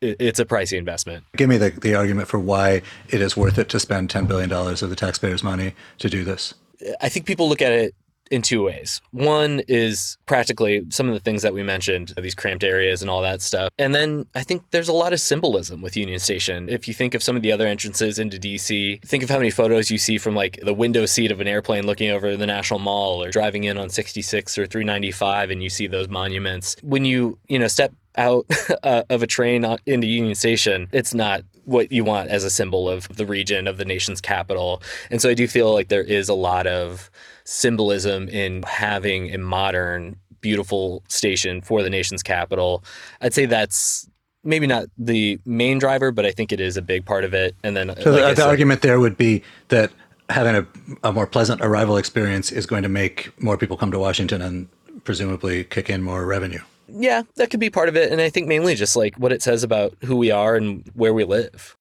it's 0.00 0.38
a 0.38 0.44
pricey 0.44 0.78
investment. 0.78 1.24
Give 1.36 1.48
me 1.48 1.56
the, 1.56 1.70
the 1.70 1.94
argument 1.94 2.28
for 2.28 2.38
why 2.38 2.82
it 3.08 3.20
is 3.20 3.36
worth 3.36 3.58
it 3.58 3.68
to 3.70 3.80
spend 3.80 4.08
$10 4.10 4.28
billion 4.28 4.52
of 4.52 4.78
the 4.90 4.96
taxpayers' 4.96 5.42
money 5.42 5.74
to 5.98 6.08
do 6.08 6.22
this. 6.24 6.54
I 7.00 7.08
think 7.08 7.26
people 7.26 7.48
look 7.48 7.60
at 7.60 7.72
it 7.72 7.94
in 8.30 8.42
two 8.42 8.62
ways. 8.62 9.00
One 9.10 9.62
is 9.68 10.16
practically 10.26 10.84
some 10.90 11.08
of 11.08 11.14
the 11.14 11.20
things 11.20 11.42
that 11.42 11.54
we 11.54 11.62
mentioned, 11.62 12.14
these 12.16 12.34
cramped 12.34 12.64
areas 12.64 13.02
and 13.02 13.10
all 13.10 13.22
that 13.22 13.42
stuff. 13.42 13.70
And 13.78 13.94
then 13.94 14.26
I 14.34 14.42
think 14.42 14.62
there's 14.70 14.88
a 14.88 14.92
lot 14.92 15.12
of 15.12 15.20
symbolism 15.20 15.82
with 15.82 15.96
Union 15.96 16.18
Station. 16.18 16.68
If 16.68 16.88
you 16.88 16.94
think 16.94 17.14
of 17.14 17.22
some 17.22 17.36
of 17.36 17.42
the 17.42 17.52
other 17.52 17.66
entrances 17.66 18.18
into 18.18 18.38
DC, 18.38 19.04
think 19.04 19.22
of 19.22 19.30
how 19.30 19.38
many 19.38 19.50
photos 19.50 19.90
you 19.90 19.98
see 19.98 20.18
from 20.18 20.34
like 20.34 20.58
the 20.62 20.74
window 20.74 21.06
seat 21.06 21.30
of 21.30 21.40
an 21.40 21.48
airplane 21.48 21.86
looking 21.86 22.10
over 22.10 22.36
the 22.36 22.46
National 22.46 22.80
Mall 22.80 23.22
or 23.22 23.30
driving 23.30 23.64
in 23.64 23.78
on 23.78 23.88
66 23.88 24.58
or 24.58 24.66
395 24.66 25.50
and 25.50 25.62
you 25.62 25.70
see 25.70 25.86
those 25.86 26.08
monuments. 26.08 26.76
When 26.82 27.04
you, 27.04 27.38
you 27.48 27.58
know, 27.58 27.68
step 27.68 27.92
out 28.16 28.46
uh, 28.82 29.04
of 29.08 29.22
a 29.22 29.26
train 29.26 29.64
into 29.86 30.06
Union 30.06 30.34
Station, 30.34 30.88
it's 30.92 31.14
not 31.14 31.42
what 31.68 31.92
you 31.92 32.02
want 32.02 32.30
as 32.30 32.44
a 32.44 32.50
symbol 32.50 32.88
of 32.88 33.08
the 33.08 33.26
region 33.26 33.68
of 33.68 33.76
the 33.76 33.84
nation's 33.84 34.20
capital. 34.22 34.82
And 35.10 35.20
so 35.20 35.28
I 35.28 35.34
do 35.34 35.46
feel 35.46 35.72
like 35.72 35.88
there 35.88 36.02
is 36.02 36.28
a 36.28 36.34
lot 36.34 36.66
of 36.66 37.10
symbolism 37.44 38.26
in 38.28 38.62
having 38.62 39.34
a 39.34 39.38
modern, 39.38 40.16
beautiful 40.40 41.02
station 41.08 41.60
for 41.60 41.82
the 41.82 41.90
nation's 41.90 42.22
capital. 42.22 42.82
I'd 43.20 43.34
say 43.34 43.44
that's 43.44 44.08
maybe 44.44 44.66
not 44.66 44.86
the 44.96 45.38
main 45.44 45.78
driver, 45.78 46.10
but 46.10 46.24
I 46.24 46.30
think 46.30 46.52
it 46.52 46.60
is 46.60 46.78
a 46.78 46.82
big 46.82 47.04
part 47.04 47.24
of 47.24 47.34
it. 47.34 47.54
And 47.62 47.76
then, 47.76 47.88
So 48.00 48.12
like 48.12 48.36
the, 48.36 48.42
the 48.42 48.48
argument 48.48 48.80
there 48.80 48.98
would 48.98 49.18
be 49.18 49.42
that 49.68 49.92
having 50.30 50.56
a, 50.56 50.66
a 51.04 51.12
more 51.12 51.26
pleasant 51.26 51.60
arrival 51.60 51.98
experience 51.98 52.50
is 52.50 52.64
going 52.64 52.82
to 52.82 52.88
make 52.88 53.30
more 53.42 53.58
people 53.58 53.76
come 53.76 53.90
to 53.92 53.98
Washington 53.98 54.40
and 54.40 54.68
presumably 55.04 55.64
kick 55.64 55.90
in 55.90 56.02
more 56.02 56.24
revenue. 56.24 56.60
Yeah, 56.88 57.22
that 57.36 57.50
could 57.50 57.60
be 57.60 57.70
part 57.70 57.88
of 57.88 57.96
it. 57.96 58.10
And 58.10 58.20
I 58.20 58.30
think 58.30 58.48
mainly 58.48 58.74
just 58.74 58.96
like 58.96 59.16
what 59.16 59.32
it 59.32 59.42
says 59.42 59.62
about 59.62 59.94
who 60.04 60.16
we 60.16 60.30
are 60.30 60.56
and 60.56 60.88
where 60.94 61.12
we 61.12 61.24
live. 61.24 61.76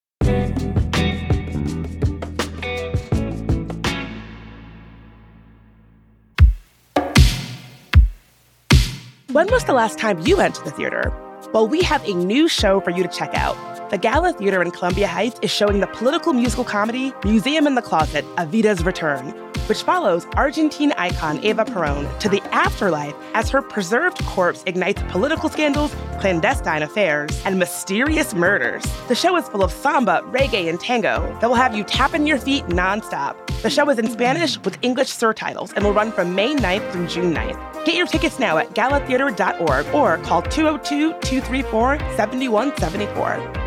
When 9.31 9.51
was 9.51 9.65
the 9.65 9.73
last 9.73 9.99
time 9.99 10.19
you 10.25 10.37
went 10.37 10.55
to 10.55 10.63
the 10.63 10.71
theater? 10.71 11.13
Well, 11.53 11.67
we 11.67 11.81
have 11.83 12.03
a 12.07 12.13
new 12.13 12.47
show 12.47 12.81
for 12.81 12.89
you 12.89 13.03
to 13.03 13.09
check 13.09 13.35
out. 13.35 13.55
The 13.91 13.97
Gala 13.97 14.33
Theater 14.33 14.61
in 14.61 14.71
Columbia 14.71 15.07
Heights 15.07 15.39
is 15.41 15.51
showing 15.51 15.79
the 15.79 15.87
political 15.87 16.33
musical 16.33 16.65
comedy 16.65 17.13
Museum 17.23 17.67
in 17.67 17.75
the 17.75 17.81
Closet, 17.81 18.25
Evita's 18.35 18.83
Return, 18.83 19.33
which 19.67 19.83
follows 19.83 20.25
Argentine 20.35 20.91
icon 20.93 21.37
Eva 21.43 21.65
Perón 21.65 22.19
to 22.19 22.29
the 22.29 22.41
afterlife 22.51 23.15
as 23.33 23.49
her 23.49 23.61
preserved 23.61 24.23
corpse 24.25 24.63
ignites 24.65 25.01
political 25.09 25.49
scandals, 25.49 25.95
clandestine 26.19 26.83
affairs, 26.83 27.41
and 27.45 27.59
mysterious 27.59 28.33
murders. 28.33 28.83
The 29.07 29.15
show 29.15 29.37
is 29.37 29.47
full 29.49 29.63
of 29.63 29.71
samba, 29.71 30.21
reggae, 30.27 30.69
and 30.69 30.79
tango 30.79 31.37
that 31.39 31.47
will 31.47 31.55
have 31.55 31.75
you 31.75 31.83
tapping 31.83 32.25
your 32.25 32.37
feet 32.37 32.65
nonstop. 32.65 33.35
The 33.61 33.69
show 33.69 33.89
is 33.89 33.99
in 33.99 34.09
Spanish 34.09 34.57
with 34.63 34.77
English 34.81 35.09
surtitles 35.09 35.73
and 35.75 35.83
will 35.83 35.93
run 35.93 36.11
from 36.11 36.35
May 36.35 36.55
9th 36.55 36.91
through 36.91 37.07
June 37.07 37.33
9th. 37.33 37.85
Get 37.85 37.95
your 37.95 38.07
tickets 38.07 38.39
now 38.39 38.57
at 38.57 38.73
galatheater.org 38.73 39.87
or 39.93 40.17
call 40.25 40.41
202 40.41 41.13
234 41.21 41.99
7174. 42.15 43.66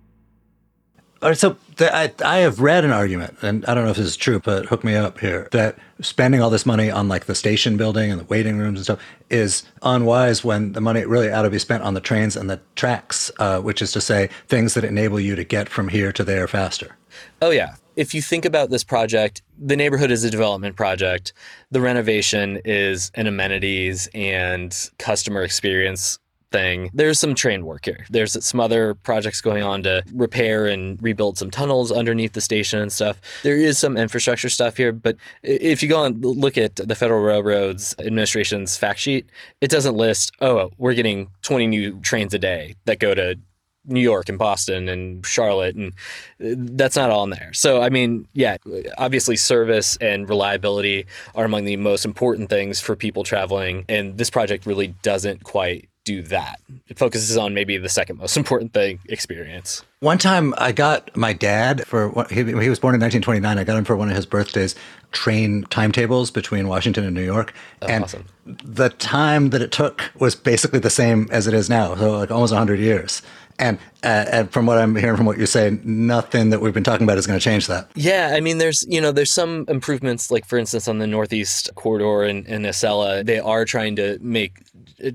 All 1.21 1.29
right, 1.29 1.37
so 1.37 1.55
I, 1.79 2.11
I 2.25 2.37
have 2.37 2.59
read 2.59 2.83
an 2.83 2.91
argument, 2.91 3.37
and 3.43 3.63
I 3.67 3.75
don't 3.75 3.85
know 3.85 3.91
if 3.91 3.97
this 3.97 4.07
is 4.07 4.17
true, 4.17 4.39
but 4.39 4.65
hook 4.65 4.83
me 4.83 4.95
up 4.95 5.19
here, 5.19 5.47
that 5.51 5.77
spending 6.01 6.41
all 6.41 6.49
this 6.49 6.65
money 6.65 6.89
on 6.89 7.07
like 7.07 7.25
the 7.25 7.35
station 7.35 7.77
building 7.77 8.09
and 8.09 8.19
the 8.19 8.25
waiting 8.25 8.57
rooms 8.57 8.79
and 8.79 8.83
stuff 8.85 8.99
is 9.29 9.63
unwise 9.83 10.43
when 10.43 10.71
the 10.71 10.81
money 10.81 11.05
really 11.05 11.31
ought 11.31 11.43
to 11.43 11.51
be 11.51 11.59
spent 11.59 11.83
on 11.83 11.93
the 11.93 12.01
trains 12.01 12.35
and 12.35 12.49
the 12.49 12.59
tracks, 12.75 13.29
uh, 13.37 13.59
which 13.61 13.83
is 13.83 13.91
to 13.91 14.01
say 14.01 14.29
things 14.47 14.73
that 14.73 14.83
enable 14.83 15.19
you 15.19 15.35
to 15.35 15.43
get 15.43 15.69
from 15.69 15.89
here 15.89 16.11
to 16.11 16.23
there 16.23 16.47
faster. 16.47 16.97
Oh, 17.39 17.51
yeah. 17.51 17.75
If 17.95 18.15
you 18.15 18.21
think 18.23 18.43
about 18.43 18.71
this 18.71 18.83
project, 18.83 19.43
the 19.59 19.75
neighborhood 19.75 20.09
is 20.09 20.23
a 20.23 20.31
development 20.31 20.75
project. 20.75 21.33
The 21.69 21.81
renovation 21.81 22.59
is 22.65 23.11
an 23.13 23.27
amenities 23.27 24.09
and 24.15 24.75
customer 24.97 25.43
experience 25.43 26.17
thing. 26.51 26.89
There's 26.93 27.19
some 27.19 27.35
train 27.35 27.65
work 27.65 27.85
here. 27.85 28.05
There's 28.09 28.43
some 28.45 28.59
other 28.59 28.93
projects 28.93 29.41
going 29.41 29.63
on 29.63 29.83
to 29.83 30.03
repair 30.13 30.67
and 30.67 31.01
rebuild 31.01 31.37
some 31.37 31.49
tunnels 31.49 31.91
underneath 31.91 32.33
the 32.33 32.41
station 32.41 32.79
and 32.79 32.91
stuff. 32.91 33.19
There 33.43 33.57
is 33.57 33.77
some 33.77 33.97
infrastructure 33.97 34.49
stuff 34.49 34.77
here, 34.77 34.91
but 34.91 35.17
if 35.43 35.81
you 35.81 35.89
go 35.89 36.03
and 36.03 36.23
look 36.23 36.57
at 36.57 36.75
the 36.75 36.95
Federal 36.95 37.21
Railroads 37.21 37.95
Administration's 37.99 38.77
fact 38.77 38.99
sheet, 38.99 39.29
it 39.61 39.69
doesn't 39.69 39.95
list, 39.95 40.33
oh, 40.41 40.71
we're 40.77 40.93
getting 40.93 41.29
20 41.41 41.67
new 41.67 41.99
trains 42.01 42.33
a 42.33 42.39
day 42.39 42.75
that 42.85 42.99
go 42.99 43.13
to 43.13 43.37
New 43.85 44.01
York 44.01 44.29
and 44.29 44.37
Boston 44.37 44.87
and 44.87 45.25
Charlotte, 45.25 45.75
and 45.75 45.93
uh, 46.39 46.53
that's 46.75 46.95
not 46.95 47.09
all 47.09 47.23
in 47.23 47.31
there. 47.31 47.51
So, 47.53 47.81
I 47.81 47.89
mean, 47.89 48.27
yeah, 48.33 48.57
obviously, 48.97 49.35
service 49.35 49.97
and 49.97 50.29
reliability 50.29 51.07
are 51.33 51.45
among 51.45 51.65
the 51.65 51.77
most 51.77 52.05
important 52.05 52.49
things 52.49 52.79
for 52.79 52.95
people 52.95 53.23
traveling, 53.23 53.85
and 53.89 54.17
this 54.17 54.29
project 54.29 54.67
really 54.67 54.87
doesn't 55.01 55.43
quite 55.43 55.89
do 56.03 56.21
that. 56.23 56.59
It 56.87 56.97
focuses 56.97 57.37
on 57.37 57.53
maybe 57.53 57.77
the 57.77 57.89
second 57.89 58.17
most 58.17 58.37
important 58.37 58.73
thing 58.73 58.99
experience. 59.09 59.83
One 59.99 60.17
time 60.17 60.53
I 60.57 60.71
got 60.71 61.15
my 61.15 61.33
dad 61.33 61.85
for 61.85 62.25
he, 62.29 62.43
he 62.43 62.69
was 62.69 62.79
born 62.79 62.95
in 62.95 63.01
1929. 63.01 63.57
I 63.57 63.63
got 63.63 63.77
him 63.77 63.85
for 63.85 63.95
one 63.95 64.09
of 64.09 64.15
his 64.15 64.25
birthdays 64.25 64.75
train 65.11 65.63
timetables 65.69 66.31
between 66.31 66.67
Washington 66.67 67.03
and 67.03 67.13
New 67.13 67.23
York. 67.23 67.53
Oh, 67.81 67.87
and 67.87 68.03
awesome. 68.05 68.25
the 68.45 68.89
time 68.89 69.49
that 69.49 69.61
it 69.61 69.71
took 69.71 70.11
was 70.17 70.35
basically 70.35 70.79
the 70.79 70.89
same 70.89 71.27
as 71.31 71.47
it 71.47 71.53
is 71.53 71.69
now. 71.69 71.95
So 71.95 72.17
like 72.17 72.31
almost 72.31 72.53
100 72.53 72.79
years. 72.79 73.21
And, 73.59 73.77
uh, 74.03 74.25
and 74.31 74.51
from 74.51 74.65
what 74.65 74.79
I'm 74.79 74.95
hearing 74.95 75.17
from 75.17 75.27
what 75.27 75.37
you 75.37 75.45
say, 75.45 75.77
nothing 75.83 76.49
that 76.49 76.61
we've 76.61 76.73
been 76.73 76.83
talking 76.83 77.03
about 77.03 77.19
is 77.19 77.27
going 77.27 77.37
to 77.37 77.43
change 77.43 77.67
that. 77.67 77.91
Yeah, 77.93 78.31
I 78.33 78.39
mean, 78.39 78.57
there's 78.57 78.83
you 78.87 78.99
know 78.99 79.11
there's 79.11 79.31
some 79.31 79.65
improvements, 79.67 80.31
like 80.31 80.47
for 80.47 80.57
instance 80.57 80.87
on 80.87 80.97
the 80.97 81.05
Northeast 81.05 81.69
corridor 81.75 82.23
in, 82.23 82.43
in 82.47 82.63
Acela, 82.63 83.23
they 83.23 83.39
are 83.39 83.63
trying 83.63 83.95
to 83.97 84.17
make 84.19 84.63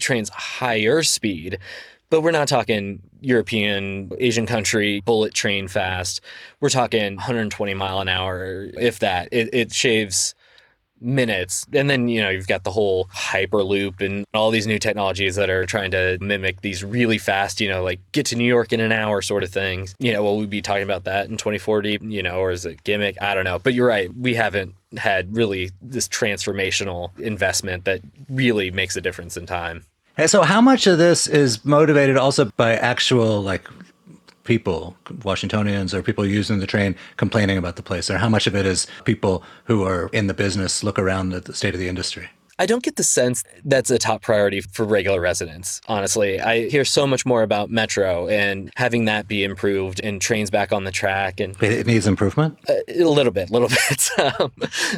trains 0.01 0.29
higher 0.31 1.03
speed, 1.03 1.59
but 2.11 2.21
we're 2.21 2.31
not 2.31 2.49
talking 2.49 3.03
European, 3.21 4.11
Asian 4.19 4.47
country 4.47 5.03
bullet 5.05 5.35
train 5.35 5.69
fast. 5.69 6.21
We're 6.61 6.71
talking 6.71 7.17
120 7.17 7.75
mile 7.75 8.01
an 8.01 8.09
hour, 8.09 8.69
if 8.75 9.01
that. 9.01 9.29
It, 9.33 9.51
it 9.53 9.73
shaves 9.73 10.35
minutes. 11.01 11.67
And 11.73 11.91
then, 11.91 12.09
you 12.09 12.23
know, 12.23 12.31
you've 12.31 12.47
got 12.47 12.65
the 12.65 12.71
whole 12.71 13.07
Hyperloop 13.07 14.01
and 14.01 14.25
all 14.35 14.51
these 14.51 14.67
new 14.67 14.79
technologies 14.79 15.37
that 15.37 15.51
are 15.51 15.67
trying 15.67 15.91
to 15.91 16.19
mimic 16.21 16.63
these 16.63 16.83
really 16.83 17.19
fast, 17.19 17.61
you 17.61 17.69
know, 17.69 17.83
like 17.83 18.01
get 18.13 18.27
to 18.27 18.37
New 18.37 18.47
York 18.47 18.73
in 18.73 18.81
an 18.81 18.93
hour 18.93 19.21
sort 19.21 19.43
of 19.43 19.51
things. 19.51 19.95
You 19.99 20.13
know, 20.13 20.23
will 20.23 20.39
we 20.39 20.47
be 20.47 20.63
talking 20.63 20.83
about 20.83 21.05
that 21.05 21.29
in 21.29 21.37
2040, 21.37 21.99
you 22.03 22.23
know, 22.23 22.39
or 22.39 22.51
is 22.51 22.65
it 22.65 22.83
gimmick? 22.85 23.21
I 23.21 23.35
don't 23.35 23.45
know. 23.45 23.59
But 23.59 23.75
you're 23.75 23.89
right. 23.89 24.15
We 24.17 24.35
haven't 24.35 24.75
had 24.99 25.35
really 25.35 25.71
this 25.83 26.09
transformational 26.09 27.17
investment 27.19 27.85
that 27.85 28.01
really 28.29 28.71
makes 28.71 28.97
a 28.97 29.01
difference 29.01 29.37
in 29.37 29.47
time. 29.47 29.85
And 30.17 30.31
so 30.31 30.43
how 30.43 30.61
much 30.61 30.87
of 30.87 30.99
this 30.99 31.27
is 31.27 31.65
motivated 31.65 32.17
also 32.17 32.47
by 32.57 32.75
actual 32.75 33.43
like 33.43 33.69
people, 34.45 34.97
Washingtonians 35.25 35.93
or 35.93 36.03
people 36.03 36.25
using 36.25 36.61
the 36.61 36.67
train 36.67 36.97
complaining 37.17 37.59
about 37.59 37.77
the 37.77 37.83
place? 37.83 38.09
Or 38.09 38.17
how 38.17 38.29
much 38.29 38.47
of 38.47 38.57
it 38.57 38.65
is 38.65 38.87
people 39.05 39.43
who 39.65 39.85
are 39.85 40.09
in 40.13 40.27
the 40.27 40.35
business 40.35 40.83
look 40.83 40.99
around 40.99 41.35
at 41.35 41.45
the 41.45 41.55
state 41.55 41.75
of 41.75 41.81
the 41.81 41.89
industry? 41.89 42.31
I 42.59 42.67
don't 42.67 42.83
get 42.83 42.97
the 42.97 43.03
sense 43.03 43.45
that's 43.65 43.91
a 43.91 43.99
top 43.99 44.23
priority 44.23 44.61
for 44.63 44.85
regular 44.85 45.21
residents, 45.21 45.81
honestly. 45.89 46.41
I 46.41 46.69
hear 46.69 46.85
so 46.85 47.07
much 47.07 47.27
more 47.27 47.43
about 47.43 47.71
Metro 47.71 48.29
and 48.29 48.71
having 48.77 49.05
that 49.07 49.29
be 49.29 49.45
improved 49.45 50.01
and 50.03 50.21
trains 50.21 50.51
back 50.51 50.73
on 50.73 50.85
the 50.85 50.91
track 50.91 51.39
and 51.39 51.61
It 51.63 51.87
needs 51.87 52.07
improvement. 52.07 52.59
a 52.69 53.05
little 53.05 53.33
bit, 53.33 53.51
little 53.51 53.69
bit. 53.89 54.09
Um, 54.41 54.53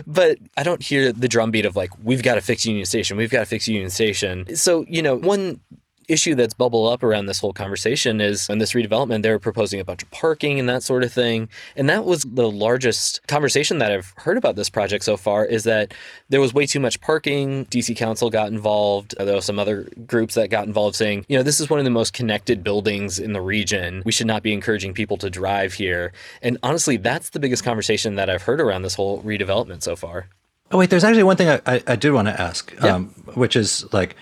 but 0.07 0.39
I 0.57 0.63
don't 0.63 0.83
hear 0.83 1.13
the 1.13 1.27
drumbeat 1.29 1.67
of 1.67 1.75
like, 1.75 1.91
we've 2.03 2.23
got 2.23 2.37
to 2.37 2.41
fix 2.41 2.65
Union 2.65 2.87
Station, 2.87 3.17
we've 3.17 3.31
got 3.31 3.41
to 3.41 3.47
fix 3.47 3.67
Union 3.67 3.91
Station. 3.91 4.55
So, 4.55 4.85
you 4.89 5.03
know, 5.03 5.17
one 5.17 5.61
issue 6.09 6.35
that's 6.35 6.55
bubbled 6.55 6.93
up 6.93 7.03
around 7.03 7.27
this 7.27 7.39
whole 7.39 7.53
conversation 7.53 8.21
is 8.21 8.49
in 8.49 8.59
this 8.59 8.73
redevelopment, 8.73 9.23
they're 9.23 9.39
proposing 9.39 9.79
a 9.79 9.85
bunch 9.85 10.03
of 10.03 10.11
parking 10.11 10.59
and 10.59 10.69
that 10.69 10.83
sort 10.83 11.05
of 11.05 11.13
thing. 11.13 11.49
And 11.77 11.89
that 11.89 12.05
was 12.05 12.23
the 12.23 12.51
largest 12.51 13.27
conversation 13.29 13.79
that 13.79 13.93
I've 13.93 14.13
heard 14.17 14.37
about 14.39 14.57
this 14.57 14.69
project 14.71 15.05
so 15.05 15.17
far 15.17 15.45
is 15.45 15.65
that 15.65 15.93
there 16.29 16.41
was 16.41 16.53
way 16.55 16.67
too 16.67 16.81
much 16.81 17.01
parking. 17.01 17.67
DC 17.67 17.97
Council 17.97 18.31
got 18.31 18.49
involved. 18.49 19.15
There 19.19 19.35
were 19.35 19.41
some 19.41 19.59
other 19.59 19.87
groups 20.07 20.35
that 20.35 20.49
got 20.49 20.67
involved 20.67 20.97
saying, 20.97 21.27
you 21.29 21.37
know, 21.37 21.43
this 21.43 21.61
is 21.61 21.69
one 21.71 21.79
of 21.79 21.85
the 21.85 21.91
most 21.91 22.13
connected 22.13 22.65
buildings 22.65 23.19
in 23.19 23.33
the 23.35 23.41
region. 23.41 24.03
We 24.05 24.13
should 24.13 24.27
not 24.27 24.43
be 24.43 24.53
encouraging 24.53 24.95
people 24.95 25.19
to 25.19 25.31
drive 25.31 25.75
here. 25.75 26.13
And 26.43 26.59
honestly, 26.63 26.97
that's 26.97 27.31
the 27.31 27.39
biggest 27.41 27.65
conversation 27.65 28.15
that 28.17 28.31
I've 28.31 28.43
heard 28.43 28.61
around 28.61 28.83
this 28.83 28.95
whole 28.95 29.23
redevelopment 29.23 29.83
so 29.83 29.95
far. 29.97 30.29
Oh 30.71 30.79
wait, 30.79 30.91
there's 30.91 31.05
actually 31.05 31.23
one 31.23 31.37
thing 31.37 31.49
I, 31.49 31.61
I, 31.67 31.83
I 31.87 31.97
did 31.97 32.13
want 32.13 32.29
to 32.29 32.39
ask, 32.41 32.75
Yeah. 32.83 32.95
um, 32.97 33.09
which 33.35 33.57
is 33.57 33.91
like, 33.93 34.17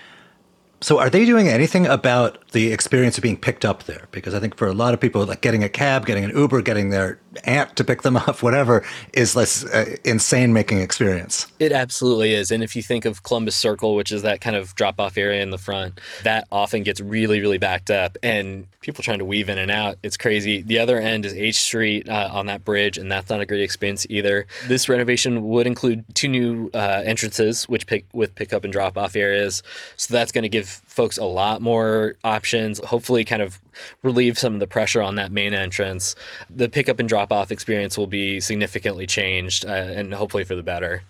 so 0.79 0.99
are 0.99 1.09
they 1.09 1.25
doing 1.25 1.47
anything 1.47 1.87
about 1.87 2.37
the 2.51 2.71
experience 2.71 3.17
of 3.17 3.23
being 3.23 3.37
picked 3.37 3.65
up 3.65 3.83
there? 3.83 4.07
Because 4.11 4.33
I 4.33 4.39
think 4.39 4.55
for 4.55 4.67
a 4.67 4.73
lot 4.73 4.93
of 4.93 4.99
people, 4.99 5.25
like 5.25 5.41
getting 5.41 5.63
a 5.63 5.69
cab, 5.69 6.05
getting 6.05 6.23
an 6.23 6.31
Uber, 6.37 6.61
getting 6.61 6.89
their 6.89 7.19
aunt 7.45 7.75
to 7.77 7.83
pick 7.83 8.03
them 8.03 8.17
up, 8.27 8.43
whatever, 8.43 8.85
is 9.13 9.35
less 9.35 9.65
uh, 9.65 9.95
insane 10.03 10.53
making 10.53 10.79
experience. 10.79 11.47
It 11.59 11.71
absolutely 11.71 12.33
is. 12.33 12.51
And 12.51 12.63
if 12.63 12.75
you 12.75 12.83
think 12.83 13.05
of 13.05 13.23
Columbus 13.23 13.55
Circle, 13.55 13.95
which 13.95 14.11
is 14.11 14.21
that 14.21 14.39
kind 14.41 14.55
of 14.55 14.75
drop 14.75 14.99
off 14.99 15.17
area 15.17 15.41
in 15.41 15.49
the 15.49 15.57
front, 15.57 15.99
that 16.23 16.47
often 16.51 16.83
gets 16.83 17.01
really, 17.01 17.41
really 17.41 17.57
backed 17.57 17.89
up 17.89 18.17
and 18.21 18.67
people 18.81 19.03
trying 19.03 19.19
to 19.19 19.25
weave 19.25 19.49
in 19.49 19.57
and 19.57 19.71
out. 19.71 19.97
It's 20.01 20.15
crazy. 20.15 20.61
The 20.61 20.79
other 20.79 20.97
end 20.97 21.25
is 21.25 21.33
H 21.33 21.57
Street 21.57 22.07
uh, 22.07 22.29
on 22.31 22.45
that 22.45 22.63
bridge, 22.63 22.97
and 22.97 23.11
that's 23.11 23.29
not 23.29 23.41
a 23.41 23.45
great 23.45 23.61
experience 23.61 24.07
either. 24.09 24.47
This 24.67 24.87
renovation 24.87 25.43
would 25.49 25.67
include 25.67 26.05
two 26.15 26.29
new 26.29 26.69
uh, 26.73 27.01
entrances, 27.03 27.67
which 27.67 27.85
pick 27.85 28.05
with 28.13 28.33
pickup 28.35 28.63
and 28.63 28.71
drop 28.71 28.97
off 28.97 29.15
areas. 29.15 29.61
So 29.97 30.13
that's 30.13 30.31
going 30.31 30.43
to 30.43 30.49
give 30.49 30.66
folks 30.69 31.17
a 31.17 31.25
lot 31.25 31.61
more 31.61 32.15
options, 32.23 32.79
hopefully, 32.79 33.23
kind 33.25 33.41
of 33.41 33.59
relieve 34.03 34.37
some 34.37 34.53
of 34.53 34.59
the 34.59 34.67
pressure 34.67 35.01
on 35.01 35.15
that 35.15 35.31
main 35.31 35.53
entrance. 35.53 36.15
The 36.49 36.69
pickup 36.69 36.99
and 36.99 37.07
drop 37.07 37.31
off 37.31 37.51
experience 37.51 37.97
will 37.97 38.07
be 38.07 38.39
significantly 38.39 39.07
changed 39.07 39.65
uh, 39.65 39.69
and 39.69 40.13
hopefully 40.13 40.43
for 40.43 40.55
the 40.55 40.63
better. 40.63 41.03